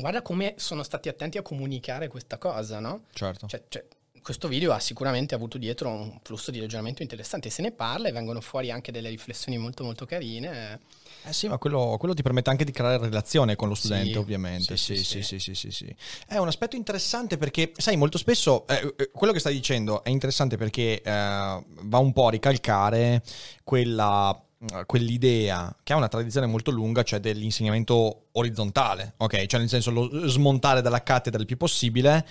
[0.00, 3.04] Guarda come sono stati attenti a comunicare questa cosa, no?
[3.12, 3.84] certo Cioè, cioè,
[4.28, 7.48] questo video ha sicuramente avuto dietro un flusso di ragionamento interessante.
[7.48, 10.80] Se ne parla e vengono fuori anche delle riflessioni molto molto carine.
[11.24, 14.18] Eh sì, ma quello, quello ti permette anche di creare relazione con lo studente, Sì,
[14.18, 14.76] ovviamente.
[14.76, 15.96] Sì sì, sì sì, sì, sì, sì.
[16.26, 20.10] È un aspetto interessante perché, sai, molto spesso eh, eh, quello che stai dicendo è
[20.10, 23.22] interessante perché eh, va un po' a ricalcare
[23.64, 24.38] quella
[24.86, 29.46] quell'idea che ha una tradizione molto lunga, cioè dell'insegnamento orizzontale, ok?
[29.46, 32.26] Cioè nel senso lo smontare dalla cattedra il più possibile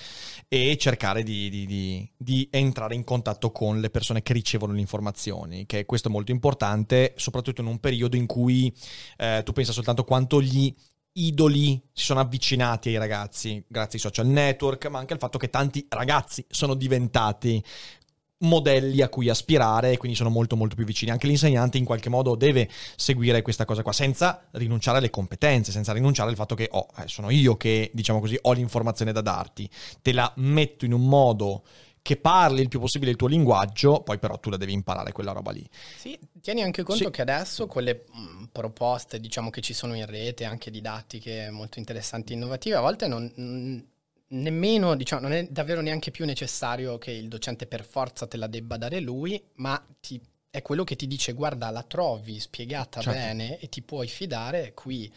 [0.50, 4.82] e cercare di, di, di, di, entrare in contatto con le persone che ricevono le
[4.82, 8.74] informazioni, che questo è molto importante, soprattutto in un periodo in cui
[9.18, 10.74] eh, tu pensa soltanto quanto gli
[11.14, 15.50] idoli si sono avvicinati ai ragazzi grazie ai social network, ma anche al fatto che
[15.50, 17.64] tanti ragazzi sono diventati
[18.40, 21.12] modelli a cui aspirare e quindi sono molto molto più vicini.
[21.12, 25.94] Anche l'insegnante in qualche modo deve seguire questa cosa qua senza rinunciare alle competenze, senza
[25.94, 29.70] rinunciare al fatto che oh, eh, sono io che, diciamo così, ho l'informazione da darti.
[30.02, 31.64] Te la metto in un modo
[32.02, 35.34] che parli il più possibile il tuo linguaggio, poi però tu la devi imparare quella
[35.34, 35.68] roba lì.
[35.98, 37.10] Sì, tieni anche conto sì.
[37.10, 41.80] che adesso con le mm, proposte, diciamo che ci sono in rete, anche didattiche molto
[41.80, 43.86] interessanti e innovative, a volte non
[44.30, 48.48] nemmeno, diciamo, non è davvero neanche più necessario che il docente per forza te la
[48.48, 53.20] debba dare lui, ma ti, è quello che ti dice guarda la trovi spiegata certo.
[53.20, 55.12] bene e ti puoi fidare qui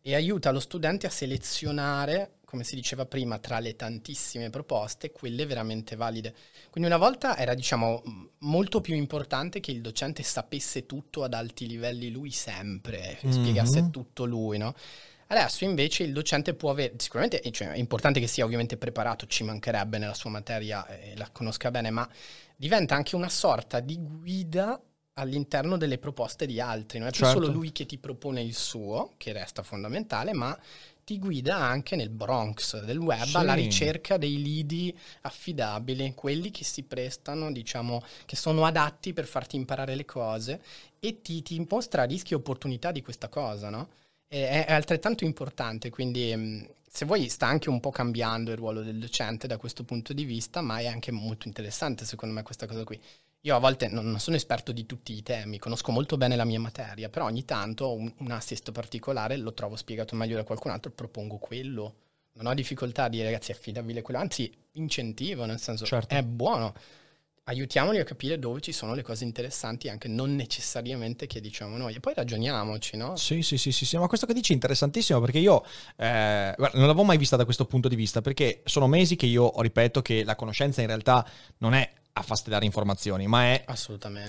[0.00, 5.44] e aiuta lo studente a selezionare, come si diceva prima, tra le tantissime proposte, quelle
[5.46, 6.32] veramente valide.
[6.70, 8.04] Quindi una volta era, diciamo,
[8.38, 13.42] molto più importante che il docente sapesse tutto ad alti livelli lui sempre, mm-hmm.
[13.42, 14.76] spiegasse tutto lui, no?
[15.28, 19.42] Adesso invece il docente può avere, sicuramente cioè, è importante che sia ovviamente preparato, ci
[19.42, 22.08] mancherebbe nella sua materia e la conosca bene, ma
[22.54, 24.80] diventa anche una sorta di guida
[25.14, 26.98] all'interno delle proposte di altri.
[26.98, 27.38] Non è certo.
[27.38, 30.56] più solo lui che ti propone il suo, che resta fondamentale, ma
[31.04, 33.36] ti guida anche nel Bronx del web sì.
[33.36, 39.56] alla ricerca dei lidi affidabili, quelli che si prestano, diciamo, che sono adatti per farti
[39.56, 40.60] imparare le cose
[40.98, 43.88] e ti, ti mostra rischi e opportunità di questa cosa, no?
[44.28, 48.98] È, altrettanto importante, quindi mm, se vuoi sta anche un po' cambiando il ruolo del
[48.98, 52.84] docente da questo punto di vista, ma è anche molto interessante secondo me questa cosa
[52.84, 53.00] qui.
[53.42, 56.58] Io a volte non, sono esperto di tutti i temi, conosco molto bene la mia
[56.58, 60.90] materia, però ogni tanto un, un assist particolare lo trovo spiegato meglio da qualcun altro,
[60.90, 61.94] propongo quello.
[62.32, 66.14] Non ho difficoltà a dire ragazzi affidabile quello, anzi incentivo, nel senso certo.
[66.14, 66.74] è buono
[67.48, 71.94] aiutiamoli a capire dove ci sono le cose interessanti, anche non necessariamente che diciamo noi.
[71.94, 73.16] E poi ragioniamoci, no?
[73.16, 73.96] Sì, sì, sì, sì, sì.
[73.96, 75.64] ma questo che dici è interessantissimo perché io
[75.96, 79.26] eh, guarda, non l'avevo mai vista da questo punto di vista, perché sono mesi che
[79.26, 81.24] io ripeto che la conoscenza in realtà
[81.58, 83.64] non è a fastidare informazioni, ma è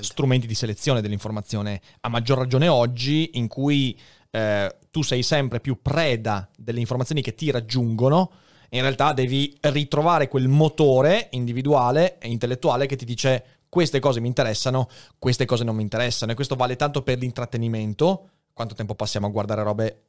[0.01, 3.97] strumenti di selezione dell'informazione, a maggior ragione oggi in cui
[4.29, 8.31] eh, tu sei sempre più preda delle informazioni che ti raggiungono
[8.69, 14.27] in realtà devi ritrovare quel motore individuale e intellettuale che ti dice queste cose mi
[14.27, 14.87] interessano,
[15.19, 19.29] queste cose non mi interessano e questo vale tanto per l'intrattenimento, quanto tempo passiamo a
[19.29, 20.01] guardare robe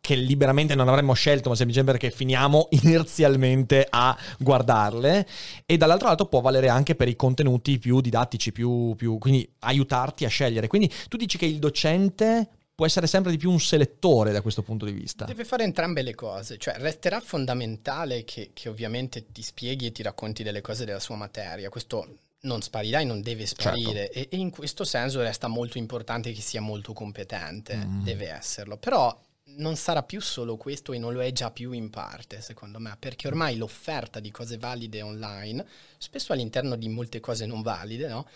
[0.00, 5.26] che liberamente non avremmo scelto, ma semplicemente perché finiamo inerzialmente a guardarle.
[5.66, 10.24] E dall'altro lato può valere anche per i contenuti più didattici, più, più, quindi aiutarti
[10.24, 10.68] a scegliere.
[10.68, 12.48] Quindi tu dici che il docente
[12.80, 15.26] può essere sempre di più un selettore da questo punto di vista.
[15.26, 20.02] Deve fare entrambe le cose, cioè resterà fondamentale che, che ovviamente ti spieghi e ti
[20.02, 24.18] racconti delle cose della sua materia, questo non sparirà e non deve sparire certo.
[24.18, 28.02] e, e, in questo senso resta molto importante che sia molto competente, mm.
[28.02, 29.14] deve esserlo, però
[29.56, 32.96] non sarà più solo questo e non lo è già più in parte, secondo me,
[32.98, 35.66] perché ormai l'offerta di cose valide online,
[35.98, 38.26] spesso all'interno di molte cose non valide, no?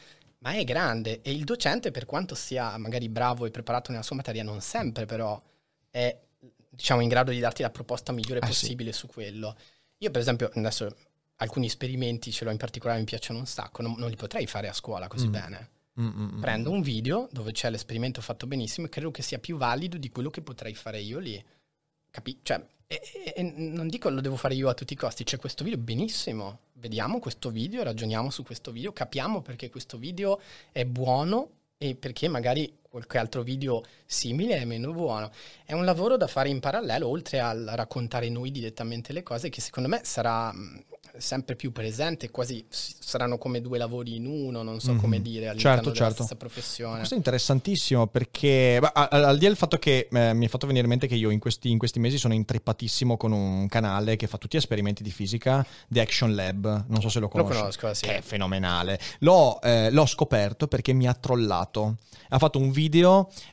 [0.45, 4.17] Ma è grande e il docente, per quanto sia magari bravo e preparato nella sua
[4.17, 5.43] materia, non sempre però
[5.91, 6.17] è
[6.69, 8.99] diciamo, in grado di darti la proposta migliore eh possibile sì.
[8.99, 9.57] su quello.
[9.99, 10.95] Io, per esempio, adesso
[11.37, 14.69] alcuni esperimenti, ce l'ho in particolare, mi piacciono un sacco, non, non li potrei fare
[14.69, 15.33] a scuola così mm.
[15.33, 15.71] bene.
[15.99, 16.41] Mm-mm.
[16.41, 20.11] Prendo un video dove c'è l'esperimento fatto benissimo e credo che sia più valido di
[20.11, 21.43] quello che potrei fare io lì.
[22.14, 23.00] Capi- cioè, e,
[23.35, 26.61] e, non dico lo devo fare io a tutti i costi, c'è questo video benissimo,
[26.74, 32.29] vediamo questo video, ragioniamo su questo video, capiamo perché questo video è buono e perché
[32.29, 35.29] magari qualche altro video simile è meno buono.
[35.65, 39.61] È un lavoro da fare in parallelo, oltre a raccontare noi direttamente le cose, che
[39.61, 40.55] secondo me sarà
[41.17, 45.01] sempre più presente, quasi saranno come due lavori in uno, non so mm-hmm.
[45.01, 46.15] come dire, all'interno certo, della certo.
[46.15, 46.97] stessa professione.
[46.97, 50.67] Questo è interessantissimo perché, beh, al, di là del fatto che eh, mi è fatto
[50.67, 54.17] venire in mente che io in questi, in questi, mesi sono intrippatissimo con un canale
[54.17, 57.53] che fa tutti esperimenti di fisica, The Action Lab, non so se lo conosci.
[57.53, 58.07] Lo conosco, sì.
[58.07, 58.99] Che è fenomenale.
[59.21, 61.97] L'ho, eh, l'ho scoperto perché mi ha trollato.
[62.31, 62.84] Ha fatto un video,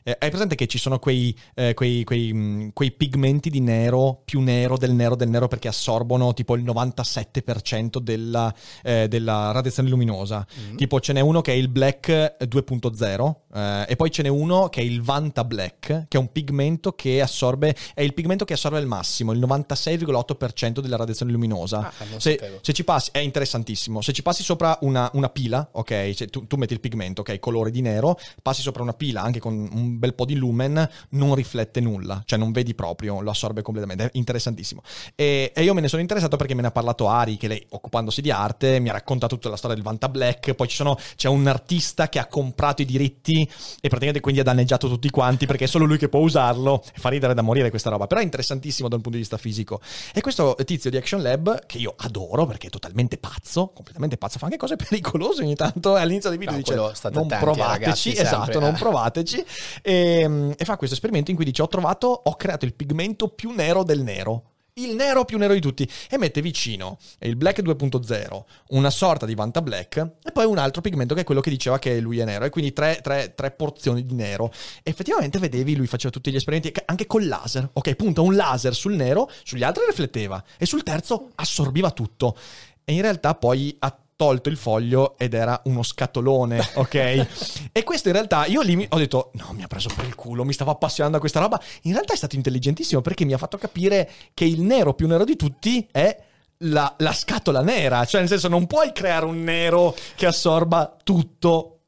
[0.02, 4.22] eh, hai presente che ci sono quei, eh, quei, quei, mm, quei pigmenti di nero,
[4.24, 9.50] più nero del nero del nero perché assorbono tipo il 97% 10% della, eh, della
[9.52, 10.46] radiazione luminosa.
[10.70, 10.76] Mm.
[10.76, 14.68] Tipo ce n'è uno che è il Black 2.0, Eh, e poi ce n'è uno
[14.68, 18.54] che è il Vanta Black, che è un pigmento che assorbe, è il pigmento che
[18.54, 21.80] assorbe al massimo, il 96,8% della radiazione luminosa.
[21.86, 24.00] Ah, se, se ci passi, è interessantissimo.
[24.00, 27.38] Se ci passi sopra una, una pila, ok, se tu, tu metti il pigmento, ok,
[27.38, 31.34] colore di nero, passi sopra una pila anche con un bel po' di lumen, non
[31.34, 34.06] riflette nulla, cioè non vedi proprio, lo assorbe completamente.
[34.06, 34.82] È interessantissimo.
[35.14, 37.64] E, e io me ne sono interessato perché me ne ha parlato Ari, che lei,
[37.70, 40.54] occupandosi di arte, mi ha raccontato tutta la storia del Vanta Black.
[40.54, 44.44] Poi ci sono, c'è un artista che ha comprato i diritti e praticamente quindi ha
[44.44, 46.82] danneggiato tutti quanti perché è solo lui che può usarlo.
[46.94, 49.36] E fa ridere da morire questa roba, però è interessantissimo da un punto di vista
[49.36, 49.80] fisico.
[50.12, 54.38] E questo tizio di Action Lab, che io adoro perché è totalmente pazzo, completamente pazzo,
[54.38, 55.96] fa anche cose pericolose ogni tanto.
[55.96, 59.44] E all'inizio dei video No, dice: Non attenti, provateci, ragazzi, esatto, sempre, non eh." provateci.
[59.82, 63.50] E, e fa questo esperimento in cui dice: Ho trovato, ho creato il pigmento più
[63.50, 64.51] nero del nero.
[64.76, 69.34] Il nero più nero di tutti e mette vicino il Black 2.0, una sorta di
[69.34, 72.24] Vanta Black e poi un altro pigmento che è quello che diceva che lui è
[72.24, 74.50] nero e quindi tre, tre- tre porzioni di nero.
[74.82, 77.68] E effettivamente vedevi, lui faceva tutti gli esperimenti anche col laser.
[77.74, 82.34] Ok, punta un laser sul nero, sugli altri rifletteva e sul terzo assorbiva tutto.
[82.82, 87.26] E in realtà poi ha tolto il foglio ed era uno scatolone, ok?
[87.72, 90.14] e questo in realtà io lì mi- ho detto, no, mi ha preso per il
[90.14, 91.60] culo, mi stavo appassionando a questa roba.
[91.82, 95.24] In realtà è stato intelligentissimo perché mi ha fatto capire che il nero più nero
[95.24, 96.16] di tutti è
[96.58, 101.80] la, la scatola nera, cioè nel senso non puoi creare un nero che assorba tutto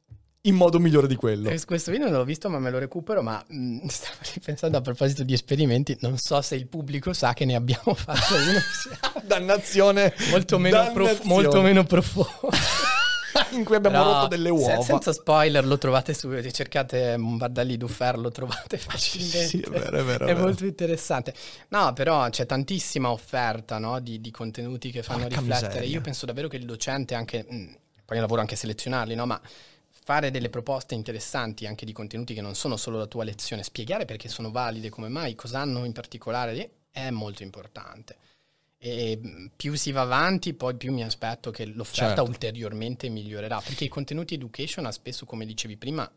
[0.46, 1.48] in modo migliore di quello.
[1.48, 3.22] Eh, Questo video non l'ho visto, ma me lo recupero.
[3.22, 7.44] Ma mh, stavo pensando a proposito di esperimenti, non so se il pubblico sa che
[7.44, 8.58] ne abbiamo fatto uno
[9.24, 10.14] Dannazione.
[10.30, 11.28] molto meno, prof- dannazione.
[11.42, 12.50] molto meno profondo.
[13.52, 14.80] in cui abbiamo Però, rotto delle uova.
[14.82, 16.30] senza spoiler, lo trovate su.
[16.30, 19.46] se Cercate Bardelli Dufer, lo trovate facilmente.
[19.48, 20.46] sì, è vero, è vero, è È vero.
[20.46, 21.34] molto interessante.
[21.68, 25.66] No, però c'è tantissima offerta no, di, di contenuti che fanno Porca riflettere.
[25.68, 25.88] miseria.
[25.90, 27.44] Io penso davvero che il docente, anche.
[27.48, 29.24] mh, poi io lavoro anche selezionarli, no?
[29.26, 29.40] Ma
[30.04, 34.04] fare delle proposte interessanti anche di contenuti che non sono solo la tua lezione, spiegare
[34.04, 38.18] perché sono valide, come mai, cosa hanno in particolare, è molto importante.
[38.76, 42.22] E mh, più si va avanti, poi più mi aspetto che l'offerta Certo.
[42.24, 43.60] ulteriormente migliorerà.
[43.62, 46.10] Perché i contenuti education, spesso, come dicevi prima,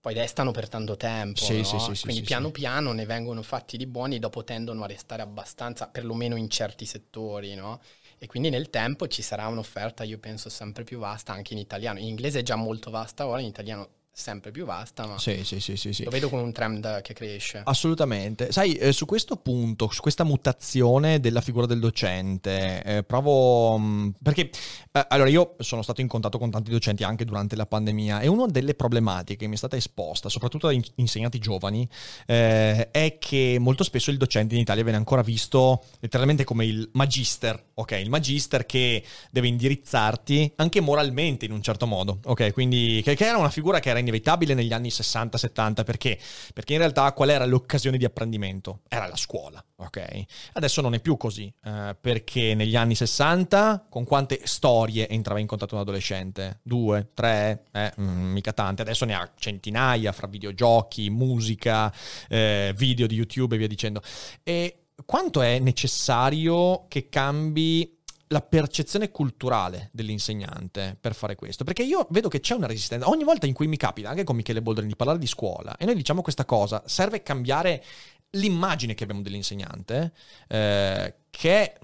[0.00, 1.38] poi restano per tanto tempo.
[1.44, 1.62] Sì, no?
[1.62, 5.22] sì, sì, Quindi piano piano ne vengono fatti di buoni e dopo tendono a restare
[5.22, 7.80] abbastanza, perlomeno in certi settori, no?
[8.22, 11.98] E quindi nel tempo ci sarà un'offerta, io penso, sempre più vasta anche in italiano.
[11.98, 13.88] In inglese è già molto vasta ora, in italiano
[14.20, 16.04] sempre più vasta, ma Sì, sì, sì, sì, sì.
[16.04, 17.62] lo vedo come un trend che cresce.
[17.64, 18.52] Assolutamente.
[18.52, 23.78] Sai, eh, su questo punto, su questa mutazione della figura del docente, eh, provo...
[23.78, 24.50] mh, perché,
[24.92, 28.28] eh, allora, io sono stato in contatto con tanti docenti anche durante la pandemia e
[28.28, 31.88] una delle problematiche che mi è stata esposta, soprattutto da in- insegnanti giovani,
[32.26, 36.88] eh, è che molto spesso il docente in Italia viene ancora visto letteralmente come il
[36.92, 37.92] magister, ok?
[37.92, 42.52] Il magister che deve indirizzarti anche moralmente in un certo modo, ok?
[42.52, 46.18] Quindi, che, che era una figura che era inevitabile negli anni 60-70, perché?
[46.52, 48.80] Perché in realtà qual era l'occasione di apprendimento?
[48.88, 50.24] Era la scuola, ok?
[50.52, 55.46] Adesso non è più così, eh, perché negli anni 60 con quante storie entrava in
[55.46, 56.60] contatto un adolescente?
[56.62, 61.92] Due, tre, eh, mm, mica tante, adesso ne ha centinaia fra videogiochi, musica,
[62.28, 64.02] eh, video di YouTube e via dicendo.
[64.42, 64.74] E
[65.06, 67.99] quanto è necessario che cambi
[68.32, 71.64] la percezione culturale dell'insegnante per fare questo?
[71.64, 73.08] Perché io vedo che c'è una resistenza.
[73.08, 75.84] Ogni volta in cui mi capita, anche con Michele Boldrini, di parlare di scuola, e
[75.84, 77.84] noi diciamo questa cosa, serve cambiare
[78.30, 80.12] l'immagine che abbiamo dell'insegnante,
[80.48, 81.74] eh, che.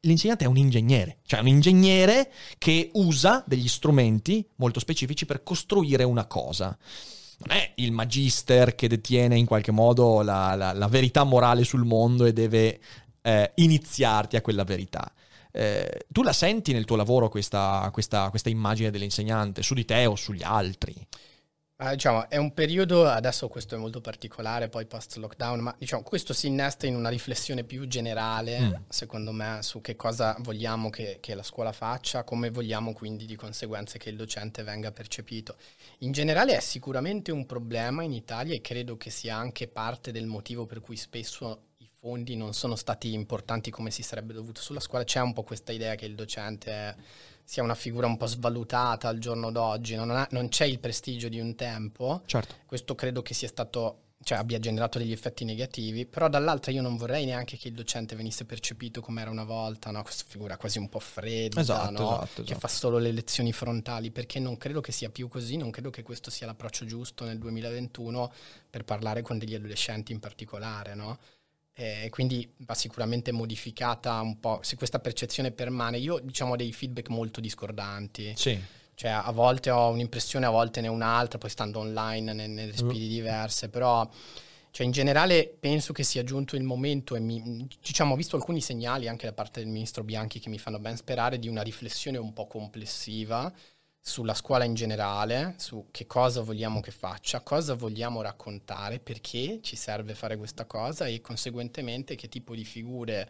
[0.00, 6.04] L'insegnante è un ingegnere, cioè un ingegnere che usa degli strumenti molto specifici per costruire
[6.04, 6.78] una cosa.
[7.38, 11.84] Non è il magister che detiene in qualche modo la, la- la verità morale sul
[11.84, 12.78] mondo e deve
[13.20, 15.12] eh, iniziarti a quella verità.
[15.56, 20.04] Eh, tu la senti nel tuo lavoro questa, questa- questa immagine dell'insegnante su di te
[20.06, 20.94] o sugli altri?
[21.78, 26.02] Ah, diciamo, è un periodo, adesso questo è molto particolare, poi post lockdown, ma diciamo,
[26.02, 28.74] questo si innesta in una riflessione più generale, Mm.
[28.88, 33.36] secondo me, su che cosa vogliamo che, che la scuola faccia, come vogliamo quindi di
[33.36, 35.56] conseguenza che il docente venga percepito.
[35.98, 40.24] In generale è sicuramente un problema in Italia e credo che sia anche parte del
[40.24, 41.72] motivo per cui spesso
[42.06, 45.02] fondi non sono stati importanti come si sarebbe dovuto sulla scuola.
[45.02, 46.94] C'è un po' questa idea che il docente
[47.42, 51.28] sia una figura un po' svalutata al giorno d'oggi, non, ha- non c'è il prestigio
[51.28, 52.22] di un tempo.
[52.26, 52.54] Certo.
[52.64, 56.96] Questo credo che sia stato, cioè abbia generato degli effetti negativi, però dall'altra io non
[56.96, 60.02] vorrei neanche che il docente venisse percepito come era una volta, no?
[60.02, 62.08] questa figura quasi un po' fredda, Esatto, no?
[62.22, 62.60] esatto, che esatto.
[62.60, 66.02] fa solo le lezioni frontali, perché non credo che sia più così, non credo che
[66.02, 68.32] questo sia l'approccio giusto nel 2021
[68.70, 71.18] per parlare con degli adolescenti in particolare, no?
[71.78, 75.98] E quindi va sicuramente modificata un po', se questa percezione permane.
[75.98, 78.32] Io diciamo ho dei feedback molto discordanti.
[78.34, 78.58] Sì.
[78.94, 82.70] Cioè, a volte ho un'impressione, a volte ne ho un'altra, poi stando online nelle, nelle
[82.70, 84.08] respiri diverse, però
[84.76, 88.60] cioè, in generale penso che sia giunto il momento e mi, diciamo, ho visto alcuni
[88.60, 92.18] segnali anche da parte del ministro Bianchi che mi fanno ben sperare di una riflessione
[92.18, 93.50] un po' complessiva
[94.06, 99.74] sulla scuola in generale, su che cosa vogliamo che faccia, cosa vogliamo raccontare, perché ci
[99.74, 103.28] serve fare questa cosa e conseguentemente che tipo di figure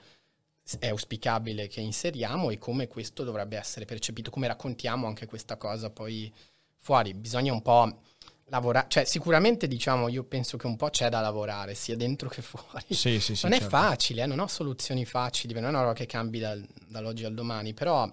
[0.79, 5.89] è auspicabile che inseriamo e come questo dovrebbe essere percepito, come raccontiamo anche questa cosa
[5.89, 6.31] poi
[6.77, 7.15] fuori.
[7.15, 8.03] Bisogna un po'
[8.49, 12.43] lavorare, cioè sicuramente diciamo io penso che un po' c'è da lavorare sia dentro che
[12.45, 12.85] fuori.
[12.91, 13.75] Sì, sì, sì, non è certo.
[13.75, 17.33] facile, eh, non ho soluzioni facili, non è una roba che cambi dal, dall'oggi al
[17.33, 18.07] domani, però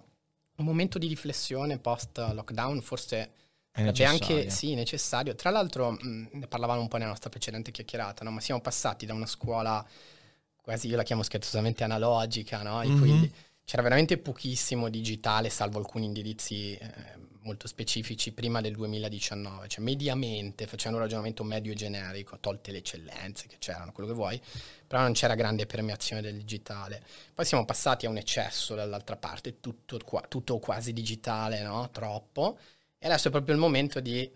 [0.57, 3.31] un momento di riflessione post lockdown forse
[3.71, 5.33] È anche sì, necessario.
[5.35, 8.31] Tra l'altro, mh, ne parlavamo un po' nella nostra precedente chiacchierata, no?
[8.31, 9.85] ma siamo passati da una scuola
[10.61, 12.81] quasi, io la chiamo scherzosamente analogica, no?
[12.83, 13.31] in cui Mhm.
[13.65, 19.67] c'era veramente pochissimo digitale, salvo alcuni indirizzi eh, molto specifici prima del 2019.
[19.67, 24.41] Cioè, mediamente, facendo un ragionamento medio generico, tolte le eccellenze che c'erano, quello che vuoi,
[24.87, 27.03] però non c'era grande permeazione del digitale.
[27.33, 31.89] Poi siamo passati a un eccesso dall'altra parte, tutto, tutto quasi digitale, no?
[31.91, 32.57] Troppo.
[32.97, 34.31] E adesso è proprio il momento di eh,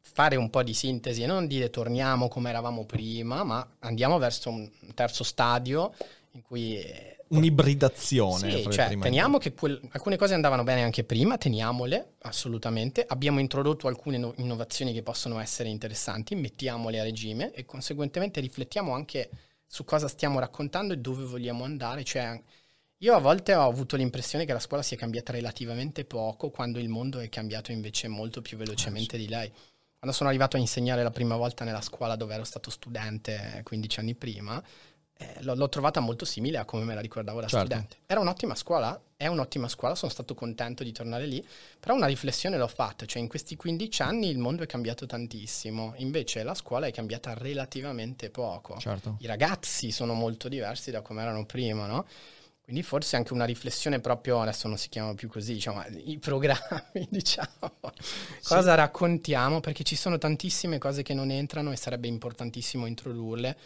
[0.00, 4.50] fare un po' di sintesi e non dire torniamo come eravamo prima, ma andiamo verso
[4.50, 5.94] un terzo stadio
[6.32, 6.80] in cui...
[6.80, 8.50] eh, Un'ibridazione.
[8.50, 13.04] sì, cioè, teniamo che quel- alcune cose andavano bene anche prima, teniamole assolutamente.
[13.06, 18.92] Abbiamo introdotto alcune no- innovazioni che possono essere interessanti, mettiamole a regime e conseguentemente riflettiamo
[18.94, 19.30] anche
[19.66, 22.04] su cosa stiamo raccontando e dove vogliamo andare.
[22.04, 22.40] Cioè,
[22.98, 26.88] io a volte ho avuto l'impressione che la scuola sia cambiata relativamente poco, quando il
[26.88, 29.52] mondo è cambiato invece molto più velocemente di lei.
[29.98, 33.62] Quando sono arrivato a insegnare la prima volta nella scuola dove ero stato studente eh,
[33.64, 34.62] 15 anni prima,
[35.20, 37.66] eh, l'ho, l'ho trovata molto simile a come me la ricordavo da Certo.
[37.66, 37.96] studente.
[38.06, 41.44] Era un'ottima scuola, è un'ottima scuola, sono stato contento di tornare lì,
[41.80, 45.94] però una riflessione l'ho fatta, cioè in questi 15 anni il mondo è cambiato tantissimo,
[45.96, 48.78] invece la scuola è cambiata relativamente poco.
[48.78, 49.16] Certo.
[49.18, 52.06] I ragazzi sono molto diversi da come erano prima, no?
[52.62, 57.06] Quindi forse anche una riflessione proprio, adesso non si chiamano più così, diciamo, i programmi,
[57.08, 57.48] diciamo,
[58.42, 63.56] cosa raccontiamo, perché ci sono tantissime cose che non entrano e sarebbe importantissimo introdurle.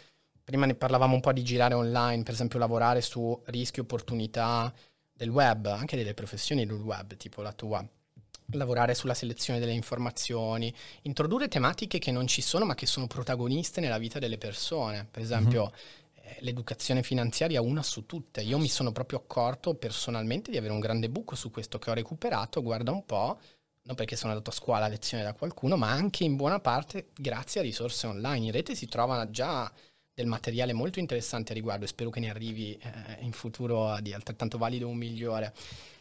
[0.43, 4.73] Prima ne parlavamo un po' di girare online, per esempio lavorare su rischi e opportunità
[5.13, 7.85] del web, anche delle professioni del web, tipo la tua.
[8.47, 10.73] Lavorare sulla selezione delle informazioni,
[11.03, 15.07] introdurre tematiche che non ci sono ma che sono protagoniste nella vita delle persone.
[15.09, 15.71] Per esempio,
[16.15, 18.41] eh, l'educazione finanziaria una su tutte.
[18.41, 21.93] Io mi sono proprio accorto personalmente di avere un grande buco su questo che ho
[21.93, 23.39] recuperato, guarda un po',
[23.83, 27.11] non perché sono andato a scuola a lezione da qualcuno, ma anche in buona parte
[27.13, 28.47] grazie a risorse online.
[28.47, 29.71] In rete si trova già
[30.13, 34.13] del materiale molto interessante a riguardo e spero che ne arrivi eh, in futuro di
[34.13, 35.53] altrettanto valido o un migliore.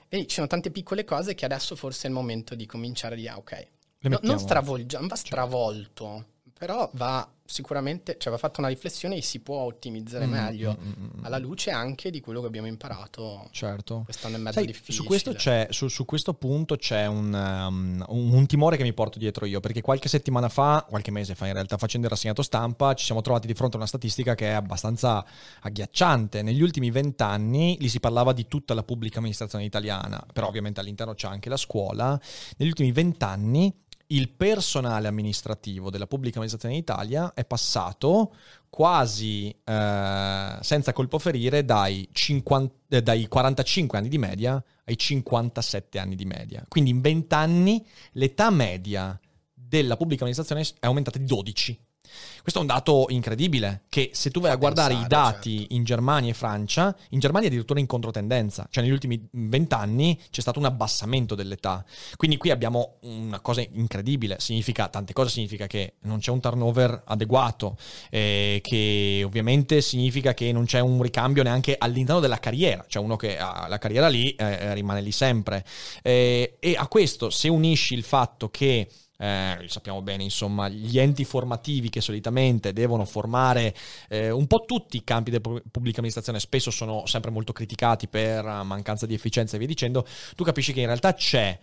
[0.08, 3.16] Vedi, ci sono tante piccole cose che adesso forse è il momento di cominciare a
[3.16, 3.66] dire, ah, ok,
[4.02, 6.26] No, non stravolgiamo, va stravolto,
[6.62, 10.86] però va sicuramente, cioè va fatta una riflessione e si può ottimizzare Mm, meglio mm,
[10.88, 11.24] mm, mm.
[11.24, 14.02] alla luce anche di quello che abbiamo imparato Certo.
[14.04, 14.96] quest'anno e mezzo Sai, difficile.
[14.96, 18.92] su, questo c'è- su- su questo punto c'è un, um, un- un timore che mi
[18.94, 22.42] porto dietro io, perché qualche settimana fa, qualche mese fa in realtà, facendo il rassegnato
[22.42, 25.26] stampa, ci siamo trovati di fronte a una statistica che è abbastanza
[25.62, 26.42] agghiacciante.
[26.42, 31.14] Negli ultimi vent'anni, lì si parlava di tutta la pubblica amministrazione italiana, però ovviamente all'interno
[31.14, 32.18] c'è anche la scuola,
[32.56, 33.80] negli ultimi vent'anni
[34.12, 38.34] il personale amministrativo della pubblica amministrazione in Italia è passato
[38.68, 45.98] quasi eh, senza colpo ferire dai, 50 eh, dai 45 anni di media ai 57
[45.98, 46.64] anni di media.
[46.68, 49.18] Quindi in 20 anni l'età media
[49.52, 51.78] della pubblica amministrazione è aumentata di 12.
[52.42, 55.58] Questo è un dato incredibile, che se tu vai Fa a guardare i pensare, dati
[55.58, 55.74] certo.
[55.74, 60.18] in Germania e Francia, in Germania è addirittura in controtendenza, cioè negli ultimi 20 anni
[60.30, 61.84] c'è stato un abbassamento dell'età.
[62.16, 67.02] Quindi qui abbiamo una cosa incredibile, significa tante cose, significa che non c'è un turnover
[67.06, 67.76] adeguato,
[68.10, 73.16] eh, che ovviamente significa che non c'è un ricambio neanche all'interno della carriera, cioè uno
[73.16, 75.64] che ha la carriera lì eh, rimane lì sempre.
[76.02, 78.88] Eh, e a questo se unisci il fatto che
[79.22, 83.72] eh, sappiamo bene, insomma, gli enti formativi che solitamente devono formare
[84.08, 88.08] eh, un po' tutti i campi della pu- pubblica amministrazione, spesso sono sempre molto criticati
[88.08, 90.04] per mancanza di efficienza e via dicendo,
[90.34, 91.56] tu capisci che in realtà c'è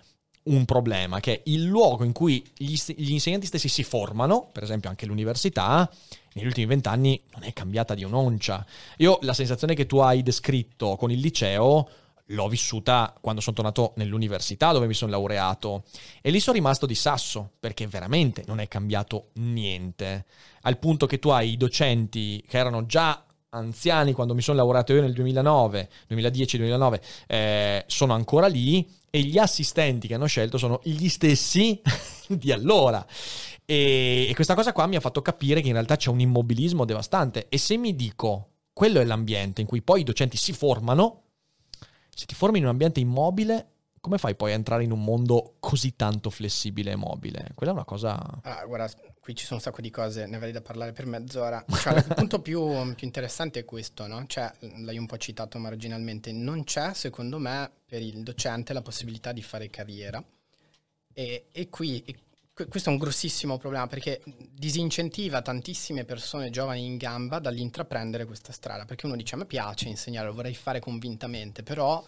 [0.43, 4.63] un problema, che è il luogo in cui gli, gli insegnanti stessi si formano, per
[4.63, 5.91] esempio anche l'università,
[6.35, 8.65] negli ultimi vent'anni non è cambiata di un'oncia.
[8.99, 11.89] Io la sensazione che tu hai descritto con il liceo
[12.29, 15.83] l'ho vissuta quando sono tornato nell'università dove mi sono laureato
[16.21, 20.25] e lì sono rimasto di sasso perché veramente non è cambiato niente
[20.61, 24.93] al punto che tu hai i docenti che erano già anziani quando mi sono laureato
[24.93, 30.79] io nel 2009, 2010-2009, eh, sono ancora lì e gli assistenti che hanno scelto sono
[30.83, 31.81] gli stessi
[32.27, 33.05] di allora.
[33.65, 36.85] E, e questa cosa qua mi ha fatto capire che in realtà c'è un immobilismo
[36.85, 37.47] devastante.
[37.49, 41.23] E se mi dico, quello è l'ambiente in cui poi i docenti si formano,
[42.09, 43.67] se ti formi in un ambiente immobile,
[44.01, 47.51] come fai poi a entrare in un mondo così tanto flessibile e mobile?
[47.55, 48.17] Quella è una cosa...
[48.43, 48.89] Ah, guarda,
[49.19, 51.63] qui ci sono un sacco di cose, ne avrei da parlare per mezz'ora.
[51.67, 54.25] Cioè, il punto più, più, interessante è questo, no?
[54.25, 59.31] Cioè, l'hai un po' citato marginalmente, non c'è, secondo me, per il docente la possibilità
[59.31, 60.23] di fare carriera.
[61.13, 62.01] E, e qui...
[62.05, 62.15] E
[62.67, 68.85] questo è un grossissimo problema perché disincentiva tantissime persone giovani in gamba dall'intraprendere questa strada,
[68.85, 72.03] perché uno dice a me piace insegnare, lo vorrei fare convintamente, però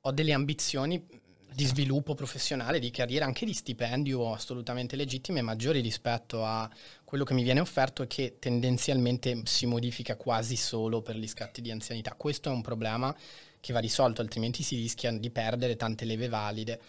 [0.00, 1.20] ho delle ambizioni
[1.54, 6.68] di sviluppo professionale, di carriera, anche di stipendio assolutamente legittime, maggiori rispetto a
[7.04, 11.60] quello che mi viene offerto e che tendenzialmente si modifica quasi solo per gli scatti
[11.60, 12.14] di anzianità.
[12.14, 13.14] Questo è un problema
[13.60, 16.80] che va risolto, altrimenti si rischia di perdere tante leve valide.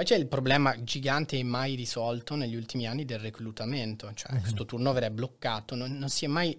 [0.00, 4.40] Poi c'è il problema gigante e mai risolto negli ultimi anni del reclutamento, cioè uh-huh.
[4.40, 6.58] questo turnover è bloccato, non, non si è mai,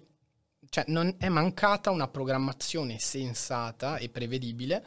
[0.68, 4.86] cioè non è mancata una programmazione sensata e prevedibile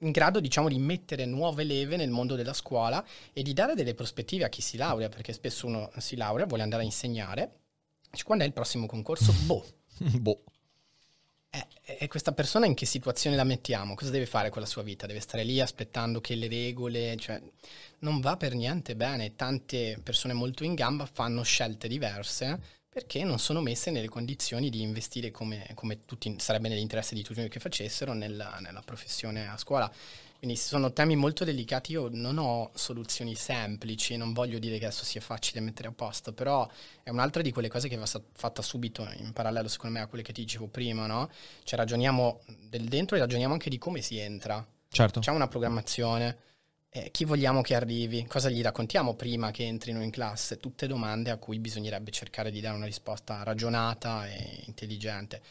[0.00, 3.94] in grado diciamo di mettere nuove leve nel mondo della scuola e di dare delle
[3.94, 7.60] prospettive a chi si laurea, perché spesso uno si laurea, vuole andare a insegnare,
[8.10, 9.32] dice quando è il prossimo concorso?
[9.44, 9.64] Boh.
[10.18, 10.42] boh.
[11.84, 13.94] E questa persona in che situazione la mettiamo?
[13.94, 15.06] Cosa deve fare con la sua vita?
[15.06, 17.40] Deve stare lì aspettando che le regole, cioè
[18.00, 19.36] non va per niente bene.
[19.36, 24.80] Tante persone molto in gamba fanno scelte diverse perché non sono messe nelle condizioni di
[24.80, 29.58] investire come, come tutti, sarebbe nell'interesse di tutti noi che facessero nella, nella professione a
[29.58, 29.92] scuola.
[30.38, 35.04] Quindi sono temi molto delicati, io non ho soluzioni semplici, non voglio dire che adesso
[35.04, 36.68] sia facile mettere a posto, però
[37.02, 40.22] è un'altra di quelle cose che va fatta subito in parallelo secondo me a quelle
[40.22, 41.30] che ti dicevo prima, no?
[41.64, 44.64] Cioè ragioniamo del dentro e ragioniamo anche di come si entra.
[44.88, 45.20] Certo.
[45.20, 46.38] C'è una programmazione,
[46.90, 51.30] eh, chi vogliamo che arrivi, cosa gli raccontiamo prima che entrino in classe, tutte domande
[51.30, 55.42] a cui bisognerebbe cercare di dare una risposta ragionata e intelligente.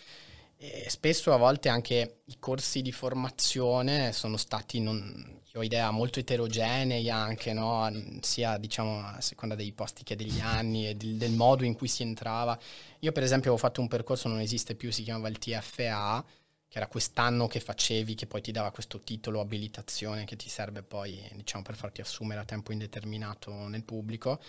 [0.57, 5.91] E spesso a volte anche i corsi di formazione sono stati, non, io ho idea,
[5.91, 7.89] molto eterogenei anche, no?
[8.21, 11.87] sia diciamo a seconda dei posti che degli anni e del, del modo in cui
[11.87, 12.57] si entrava.
[12.99, 16.25] Io per esempio ho fatto un percorso, non esiste più, si chiamava il TFA,
[16.67, 20.83] che era quest'anno che facevi, che poi ti dava questo titolo abilitazione che ti serve
[20.83, 24.39] poi, diciamo, per farti assumere a tempo indeterminato nel pubblico.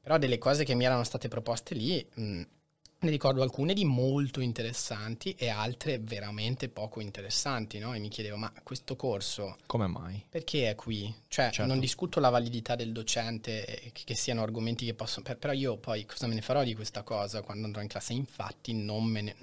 [0.00, 2.42] Però delle cose che mi erano state proposte lì, mh,
[3.02, 7.94] ne ricordo alcune di molto interessanti e altre veramente poco interessanti, no?
[7.94, 9.56] E mi chiedevo, ma questo corso...
[9.66, 10.24] Come mai?
[10.28, 11.12] Perché è qui?
[11.28, 11.66] Cioè, certo.
[11.66, 15.24] non discuto la validità del docente, che, che siano argomenti che possono...
[15.36, 18.12] però io poi cosa me ne farò di questa cosa quando andrò in classe?
[18.12, 19.36] Infatti non me ne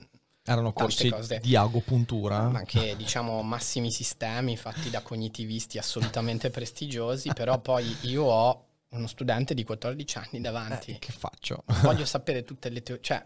[0.44, 1.40] erano corsi cose.
[1.40, 2.38] di agopuntura.
[2.38, 9.54] Anche diciamo massimi sistemi fatti da cognitivisti assolutamente prestigiosi, però poi io ho uno studente
[9.54, 10.92] di 14 anni davanti.
[10.92, 11.64] Eh, che faccio?
[11.84, 13.24] Voglio sapere tutte le teorie, cioè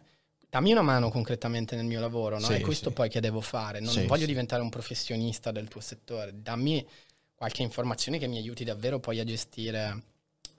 [0.54, 2.46] dammi una mano concretamente nel mio lavoro, no?
[2.46, 2.94] Sì, è questo sì.
[2.96, 3.80] poi che devo fare.
[3.80, 6.86] Non sì, voglio diventare un professionista del tuo settore, dammi
[7.34, 10.04] qualche informazione che mi aiuti davvero poi a gestire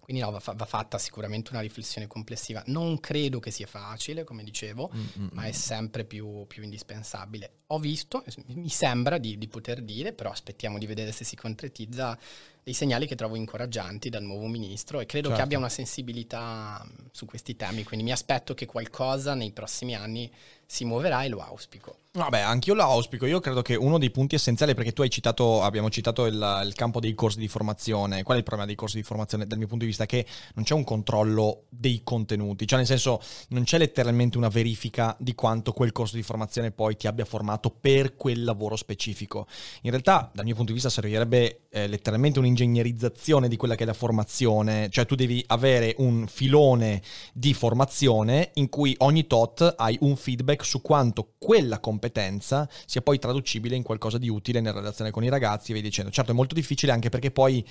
[0.04, 2.62] quindi no, va, fa- va, fatta sicuramente una riflessione complessiva.
[2.66, 5.28] Non credo che sia facile, come dicevo, mm-hmm.
[5.32, 7.60] ma è sempre più, più, indispensabile.
[7.68, 12.18] Ho visto, mi sembra di, di, poter dire, però aspettiamo di vedere se si concretizza,
[12.62, 15.36] dei segnali che trovo incoraggianti dal nuovo ministro e credo certo.
[15.36, 20.30] che abbia una sensibilità su questi temi, quindi mi aspetto che qualcosa nei prossimi anni
[20.66, 22.00] si muoverà e lo auspico.
[22.16, 23.26] Vabbè, anch'io lo auspico.
[23.26, 26.72] Io credo che uno dei punti essenziali, perché tu hai citato, abbiamo citato il, il,
[26.74, 28.22] campo dei corsi di formazione.
[28.22, 30.06] Qual è il problema dei corsi di formazione dal mio punto di vista?
[30.06, 35.16] Che non c'è un controllo dei contenuti, cioè nel senso non c'è letteralmente una verifica
[35.18, 39.48] di quanto quel corso di formazione poi ti abbia formato per quel lavoro specifico.
[39.82, 43.86] In realtà, dal mio punto di vista, servirebbe eh, letteralmente un'ingegnerizzazione di quella che è
[43.86, 47.02] la formazione, cioè tu devi avere un filone
[47.32, 52.02] di formazione in cui ogni tot hai un feedback su quanto quella competenza
[52.86, 56.10] sia poi traducibile in qualcosa di utile nella relazione con i ragazzi e via dicendo.
[56.10, 57.66] Certo è molto difficile anche perché poi,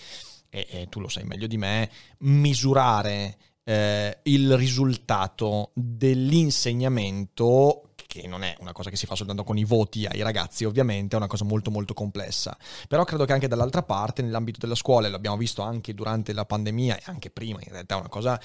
[0.49, 8.43] e, e tu lo sai meglio di me, misurare eh, il risultato dell'insegnamento che non
[8.43, 11.25] è una cosa che si fa soltanto con i voti ai ragazzi, ovviamente, è una
[11.25, 12.55] cosa molto molto complessa.
[12.87, 16.45] Però credo che anche dall'altra parte, nell'ambito della scuola, e l'abbiamo visto anche durante la
[16.45, 18.39] pandemia e anche prima, in realtà è una cosa,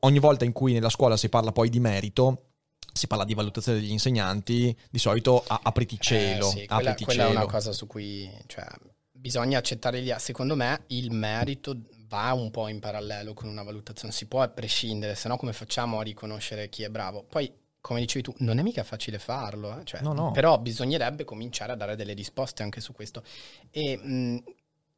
[0.00, 2.53] ogni volta in cui nella scuola si parla poi di merito,
[2.94, 6.46] si parla di valutazione degli insegnanti, di solito a, apriti cielo.
[6.46, 7.34] Eh, sì, quella, apriti quella cielo.
[7.34, 8.64] è una cosa su cui cioè,
[9.10, 11.76] bisogna accettare gli Secondo me il merito
[12.06, 15.98] va un po' in parallelo con una valutazione, si può prescindere, se no come facciamo
[15.98, 17.24] a riconoscere chi è bravo?
[17.24, 19.84] Poi come dicevi tu, non è mica facile farlo, eh?
[19.84, 20.30] cioè, No, no.
[20.30, 23.22] però bisognerebbe cominciare a dare delle risposte anche su questo.
[23.70, 24.42] E mh,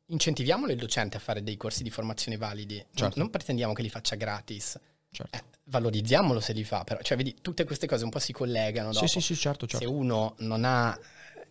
[0.06, 3.18] incentiviamolo il docente a fare dei corsi di formazione validi, non- Certo.
[3.18, 4.78] non pretendiamo che li faccia gratis,
[5.16, 5.36] Certo.
[5.38, 8.92] eh, valorizziamolo se li fa, però, cioè, vedi, tutte queste cose un po' si collegano
[8.92, 9.06] dopo.
[9.06, 9.86] Sì, sì, sì, certo, certo.
[9.86, 10.98] Se uno non ha...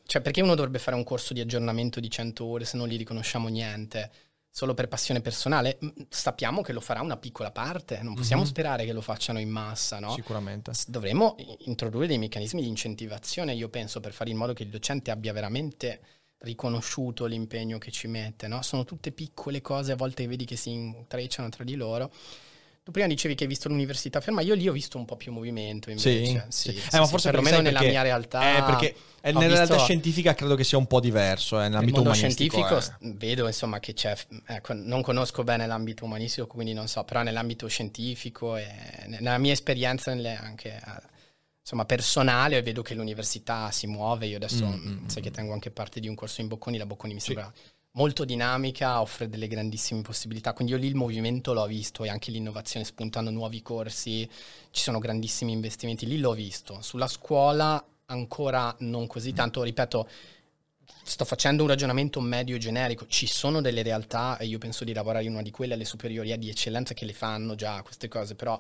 [0.05, 2.97] Cioè, perché uno dovrebbe fare un corso di aggiornamento di 100 ore se non gli
[2.97, 4.11] riconosciamo niente?
[4.51, 5.80] Solo per passione personale?
[6.09, 8.47] Sappiamo che lo farà una piccola parte, non possiamo Mhm.
[8.47, 10.11] sperare che lo facciano in massa, no?
[10.13, 10.72] Sicuramente.
[10.88, 11.36] Dovremmo
[11.66, 15.34] introdurre dei meccanismi di incentivazione, io penso, per fare in modo che il docente abbia
[15.34, 15.99] veramente
[16.38, 18.61] riconosciuto l'impegno che ci mette, no?
[18.61, 22.11] Sono tutte piccole cose, a volte vedi che si intrecciano tra di loro.
[22.86, 25.31] Tu prima dicevi che hai visto l'università ferma, io lì ho visto un po' più
[25.31, 26.23] movimento invece.
[26.49, 26.79] Sì, sì.
[26.79, 28.57] sì, Eh, ma sì, forse perlomeno perché nella mia realtà.
[28.57, 32.11] Eh, perché nella realtà scientifica credo che sia un po' diverso, eh, nel nell'ambito mondo
[32.11, 32.57] umanistico.
[32.57, 33.13] scientifico eh.
[33.17, 34.15] vedo insomma che c'è,
[34.45, 38.67] ecco, non conosco bene l'ambito umanistico, quindi non so, però nell'ambito scientifico e
[39.07, 41.01] ne- nella mia esperienza anche eh,
[41.61, 45.25] insomma personale vedo che l'università si muove, io adesso Mm, mh, mm, sai mm.
[45.25, 47.36] che tengo anche parte di un corso in Bocconi, la Bocconi mi Sì.
[47.95, 52.31] Molto dinamica, offre delle grandissime possibilità, quindi io lì il movimento l'ho visto e anche
[52.31, 54.29] l'innovazione spuntando nuovi corsi,
[54.71, 56.81] ci sono grandissimi investimenti, lì l'ho visto.
[56.81, 60.09] Sulla scuola ancora non così tanto, ripeto,
[61.03, 65.25] sto facendo un ragionamento medio generico, ci sono delle realtà e io penso di lavorare
[65.25, 68.59] in una di quelle alle superiori di eccellenza che le fanno già queste cose, però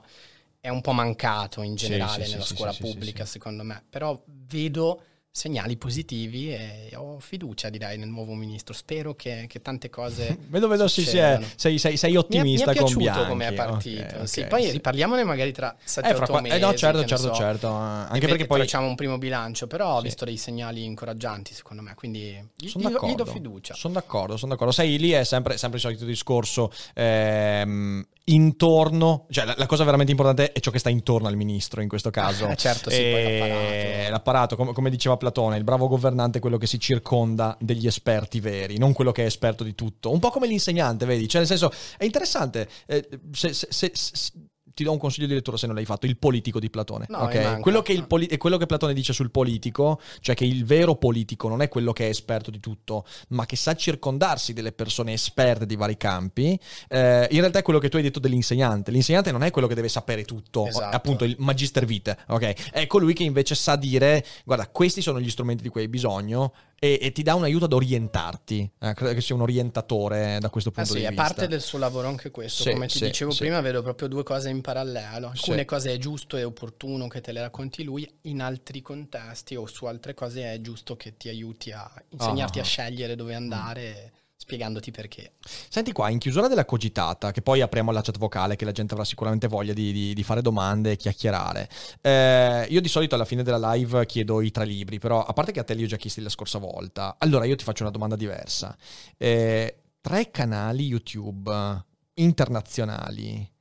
[0.59, 4.19] è un po' mancato in generale sì, sì, nella sì, scuola pubblica secondo me, però
[4.25, 5.01] vedo
[5.39, 10.37] segnali positivi e ho fiducia direi nel nuovo ministro, spero che, che tante cose...
[10.47, 11.17] Vedo, vedo, sì, sì,
[11.57, 13.27] sei, sei, sei Mi è, mi ottimista è piaciuto Bianchi.
[13.27, 14.15] come è partito.
[14.19, 14.45] ok, sì, sì.
[14.47, 16.55] poi riparliamone magari tra 7 Eh, 8 fra qua- mesi.
[16.55, 17.33] eh, no, certo, certo, so.
[17.33, 17.67] certo.
[17.67, 20.03] Anche E perché poi facciamo un primo bilancio, però ho Sì.
[20.05, 23.25] visto dei segnali incoraggianti secondo me, quindi gli, Sono gli do, gli do d'accordo.
[23.25, 23.73] fiducia.
[23.73, 24.71] Sono d'accordo, sono d'accordo.
[24.71, 26.71] Sai, lì è sempre, sempre il solito discorso.
[26.93, 31.81] ehm, intorno, cioè la, la cosa veramente importante è ciò che sta intorno al ministro
[31.81, 32.47] in questo caso.
[32.55, 34.11] Eh, certo, sì, poi E l'apparato.
[34.11, 38.39] l'apparato, come, come diceva Platone, il bravo governante è quello che si circonda degli esperti
[38.39, 40.11] veri, non quello che è esperto di tutto.
[40.11, 41.27] Un po' come l'insegnante, vedi?
[41.27, 42.67] Cioè, nel senso, è interessante.
[42.87, 44.31] eh, se- se- se- se-
[44.75, 47.05] ti do un consiglio di lettura se non l'hai fatto, il politico di Platone.
[47.07, 47.35] No, ok?
[47.35, 47.59] mi manca.
[47.61, 50.95] Quello che il poli- è quello che Platone dice sul politico, cioè che il vero
[50.95, 55.13] politico non è quello che è esperto di tutto, ma che sa circondarsi delle persone
[55.13, 56.59] esperte di vari campi,
[56.89, 58.91] eh, in realtà è quello che tu hai detto dell'insegnante.
[58.91, 60.93] L'insegnante non è quello che deve sapere tutto, Esatto.
[60.93, 62.71] appunto il magister vitae, ok?
[62.71, 66.51] È colui che invece sa dire, guarda, questi sono gli strumenti di cui hai bisogno
[66.85, 68.69] e, e ti dà un aiuto ad orientarti.
[68.79, 71.23] Eh, credo che sia un orientatore da questo Eh punto sì, di è vista.
[71.23, 72.63] parte del suo lavoro anche questo.
[72.63, 73.39] Sì, Come ti sì, dicevo sì.
[73.39, 75.29] prima, vedo proprio due cose in parallelo.
[75.29, 75.65] Alcune Sì.
[75.65, 79.85] cose è giusto e opportuno che te le racconti lui, in altri contesti o su
[79.85, 82.61] altre cose è giusto che ti aiuti a insegnarti Ah.
[82.61, 84.11] a scegliere dove andare,
[84.45, 85.33] spiegandoti perché.
[85.41, 88.93] Senti qua, in chiusura della cogitata, che poi apriamo la chat vocale, che la gente
[88.93, 91.67] avrà sicuramente voglia di, di- di fare domande e chiacchierare.
[91.99, 95.51] Eh, io di solito alla fine della live chiedo i tre libri, però a parte
[95.51, 97.91] che a te li ho già chiesti la scorsa volta, allora io ti faccio una
[97.91, 98.77] domanda diversa.
[99.17, 101.83] Eh, tre canali YouTube
[102.13, 103.51] internazionali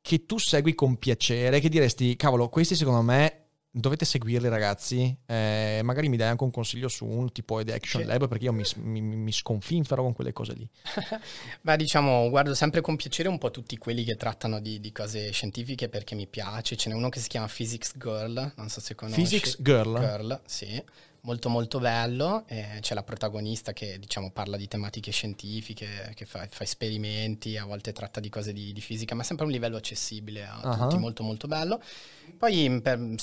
[0.00, 3.45] che tu segui con piacere, che diresti, cavolo, questi secondo me...
[3.78, 5.14] Dovete seguirli, ragazzi.
[5.26, 8.08] Eh, magari mi dai anche un consiglio su un tipo di Action Sì.
[8.08, 10.66] Lab, perché io mi, mi, mi sconfinfero con quelle cose lì.
[11.60, 15.30] Beh, diciamo, guardo sempre con piacere un po' tutti quelli che trattano di, di cose
[15.30, 16.74] scientifiche perché mi piace.
[16.74, 19.20] Ce n'è uno che si chiama Physics Girl, non so se conosci.
[19.20, 19.98] Physics Girl?
[19.98, 20.82] Girl, sì.
[21.26, 26.46] Molto molto bello, eh, c'è la protagonista che diciamo parla di tematiche scientifiche, che fa,
[26.48, 29.76] fa esperimenti, a volte tratta di cose di, di fisica, ma sempre a un livello
[29.76, 30.76] accessibile a Ah.
[30.76, 31.82] tutti, molto molto bello.
[32.38, 33.14] Poi per,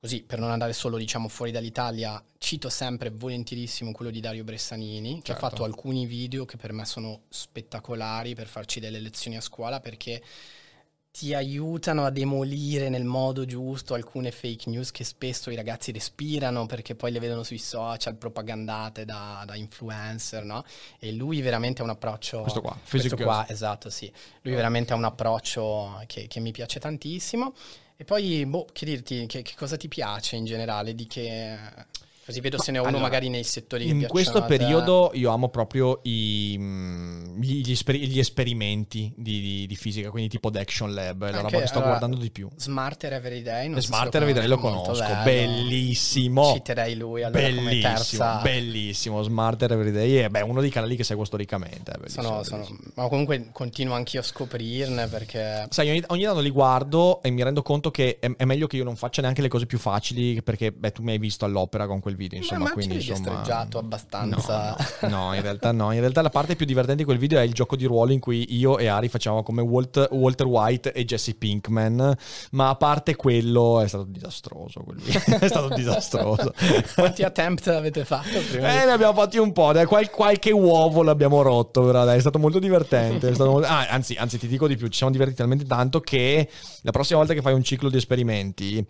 [0.00, 5.16] così, per non andare solo diciamo fuori dall'Italia, cito sempre volentierissimo quello di Dario Bressanini,
[5.16, 5.32] che Certo.
[5.32, 9.80] ha fatto alcuni video che per me sono spettacolari per farci delle lezioni a scuola
[9.80, 10.22] perché
[11.10, 16.66] ti aiutano a demolire nel modo giusto alcune fake news che spesso i ragazzi respirano
[16.66, 20.64] perché poi le vedono sui social propagandate da, da influencer, no?
[21.00, 22.42] E lui veramente ha un approccio...
[22.42, 24.12] Questo qua, questo qua, esatto, sì.
[24.42, 27.52] Lui veramente ha un approccio che, che mi piace tantissimo.
[28.00, 30.94] E poi, boh, che dirti, che, che cosa ti piace in generale?
[30.94, 31.58] Di che...
[32.28, 35.30] Così vedo se ne ho uno allora, magari nei settori che In questo periodo io
[35.30, 40.50] amo proprio i, mm, gli, gli esperi- gli esperimenti di, di- di fisica, quindi tipo
[40.52, 42.46] Action Lab, è la roba che sto allora, guardando di più.
[42.54, 45.52] Smarter Everyday, non so se Smarter Everyday lo conosci, molto conosco, bello.
[45.62, 46.52] bellissimo.
[46.52, 48.40] Citerei lui allora come Bellissimo, terza.
[48.42, 49.22] bellissimo.
[49.22, 51.92] Smarter Everyday è beh, uno dei canali che seguo storicamente.
[51.98, 56.50] bellissimo, Sono, sono- ma comunque continuo anch'io a scoprirne perché Sai, ogni, ogni tanto li
[56.50, 59.48] guardo e mi rendo conto che è, è meglio che io non faccia neanche le
[59.48, 62.72] cose più facili perché, beh, tu mi hai visto all'opera con quel video, insomma, ma
[62.72, 63.18] quindi insomma...
[63.18, 64.76] destreggiato abbastanza.
[65.02, 65.92] No, no, no, in realtà no.
[65.92, 68.12] In realtà la parte più divertente di quel video video è il gioco di ruolo
[68.12, 72.16] in cui io e Ari facciamo come Walt, Walter White e Jesse Pinkman,
[72.52, 75.12] ma a parte quello è stato disastroso, quello lì.
[75.38, 76.54] è stato disastroso.
[76.94, 78.82] Quanti attempt avete fatto prima?
[78.82, 82.38] Eh, ne abbiamo fatti un po', qual- qualche uovo l'abbiamo rotto, però dai, è stato
[82.38, 83.34] molto divertente.
[83.34, 86.48] stato molto- ah, anzi, anzi, ti dico di più, ci siamo divertiti talmente tanto che
[86.82, 88.86] la prossima volta che fai un ciclo di esperimenti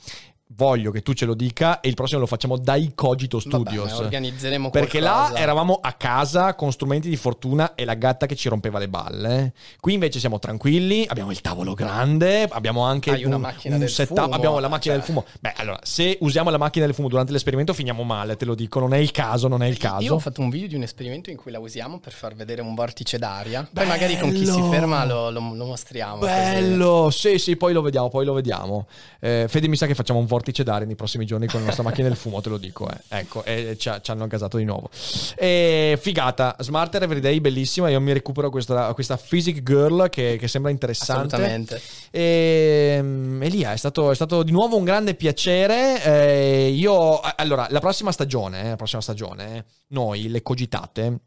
[0.50, 3.90] voglio che tu ce lo dica e il prossimo lo facciamo dai Cogito Studios.
[3.92, 5.32] Vabbè, organizzeremo Perché qualcosa.
[5.32, 8.88] là eravamo a casa con strumenti di fortuna e la gatta che ci rompeva le
[8.88, 9.52] balle.
[9.78, 13.80] Qui invece siamo tranquilli, abbiamo il tavolo grande, abbiamo anche Hai una un, macchina un
[13.80, 15.04] del setup, fumo, abbiamo la macchina cioè.
[15.04, 15.24] del fumo.
[15.38, 18.80] Beh, allora, se usiamo la macchina del fumo durante l'esperimento finiamo male, te lo dico,
[18.80, 20.02] non è il caso, non è il caso.
[20.02, 22.62] Io ho fatto un video di un esperimento in cui la usiamo per far vedere
[22.62, 23.68] un vortice d'aria.
[23.70, 24.70] Poi magari con chi si Bello!
[24.70, 26.20] ferma lo, lo- lo mostriamo.
[26.20, 26.32] così.
[26.32, 28.86] Bello, sì, sì, poi lo vediamo, poi lo vediamo.
[29.20, 31.84] Eh, Fede mi sa che facciamo un vortice d'aria nei prossimi giorni con la nostra
[31.84, 32.88] macchina del fumo, te lo dico.
[32.88, 32.96] eh.
[33.08, 34.90] Ecco, e ci, ha- ci hanno gasato di nuovo.
[35.36, 37.88] E, figata, Smarter Everyday, bellissima.
[37.90, 41.34] Io mi recupero questa, questa Physic Girl che, che sembra interessante.
[41.34, 41.80] Assolutamente.
[42.10, 46.02] E, mm, Elia, è stato, è stato di nuovo un grande piacere.
[46.02, 51.20] Eh, io, allora, la prossima stagione, eh, la prossima stagione, noi le cogitate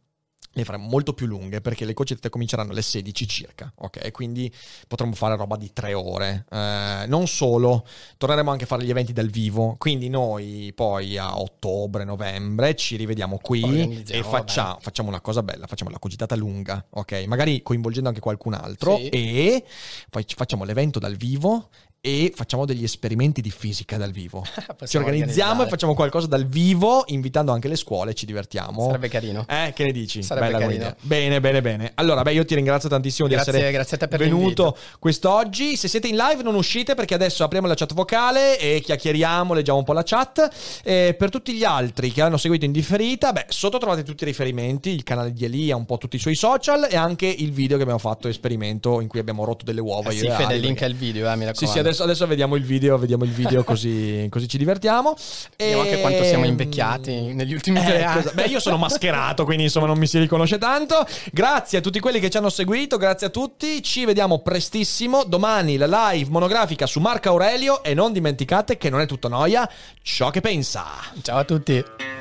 [0.54, 4.12] le faremo molto più lunghe perché le cogitate cominceranno alle 16 circa, ok?
[4.12, 4.54] Quindi
[4.88, 6.46] potremo fare roba di tre ore.
[6.52, 7.86] Eh, non solo,
[8.18, 9.76] torneremo anche a fare gli eventi dal vivo.
[9.78, 15.68] Quindi noi poi a ottobre, novembre ci rivediamo qui e facciamo, facciamo una cosa bella,
[15.68, 17.24] facciamo la cogitata lunga, ok?
[17.28, 19.08] Magari coinvolgendo anche qualcun altro Sì.
[19.08, 19.64] e
[20.10, 21.70] poi ci facciamo l'evento dal vivo
[22.04, 24.44] e facciamo degli esperimenti di fisica dal vivo.
[24.88, 28.86] Ci organizziamo e facciamo qualcosa dal vivo, invitando anche le scuole, ci divertiamo.
[28.88, 29.46] Sarebbe carino.
[29.48, 30.24] Eh, che ne dici?
[30.24, 30.76] Sarebbe Bella carino.
[30.78, 30.96] idea.
[31.02, 31.92] Bene, bene, bene.
[31.96, 34.78] Allora, beh, io ti ringrazio tantissimo Grazie- di essere grazie a te per venuto l'invito.
[34.98, 35.78] quest'oggi.
[35.78, 39.78] Se siete in live, non uscite perché adesso apriamo la chat vocale e chiacchieriamo, leggiamo
[39.78, 40.50] un po' la chat.
[40.84, 44.26] E per tutti gli altri che hanno seguito in differita, beh, sotto trovate tutti i
[44.26, 47.76] riferimenti: il canale di Elia, un po' tutti i suoi social e anche il video
[47.78, 50.10] che abbiamo fatto esperimento in cui abbiamo rotto delle uova.
[50.10, 51.72] Eh io sì, Fede, il link al video, eh, mi Sì, raccomando.
[51.74, 55.16] sì, adesso, adesso vediamo il video, vediamo il video così, così ci divertiamo.
[55.58, 58.22] Vediamo anche quanto siamo invecchiati negli ultimi tre Eh, anni.
[58.24, 61.06] cosa- Beh, io sono mascherato, quindi insomma non mi si riconosce tanto.
[61.32, 63.82] Grazie a tutti quelli che ci hanno seguito, grazie a tutti.
[63.84, 65.24] Ci vediamo prestissimo.
[65.24, 67.84] Domani la live monografica su Marco Aurelio.
[67.84, 69.70] E non dimenticate che non è tutto noia
[70.02, 70.86] ciò che pensa.
[71.22, 72.21] Ciao a tutti.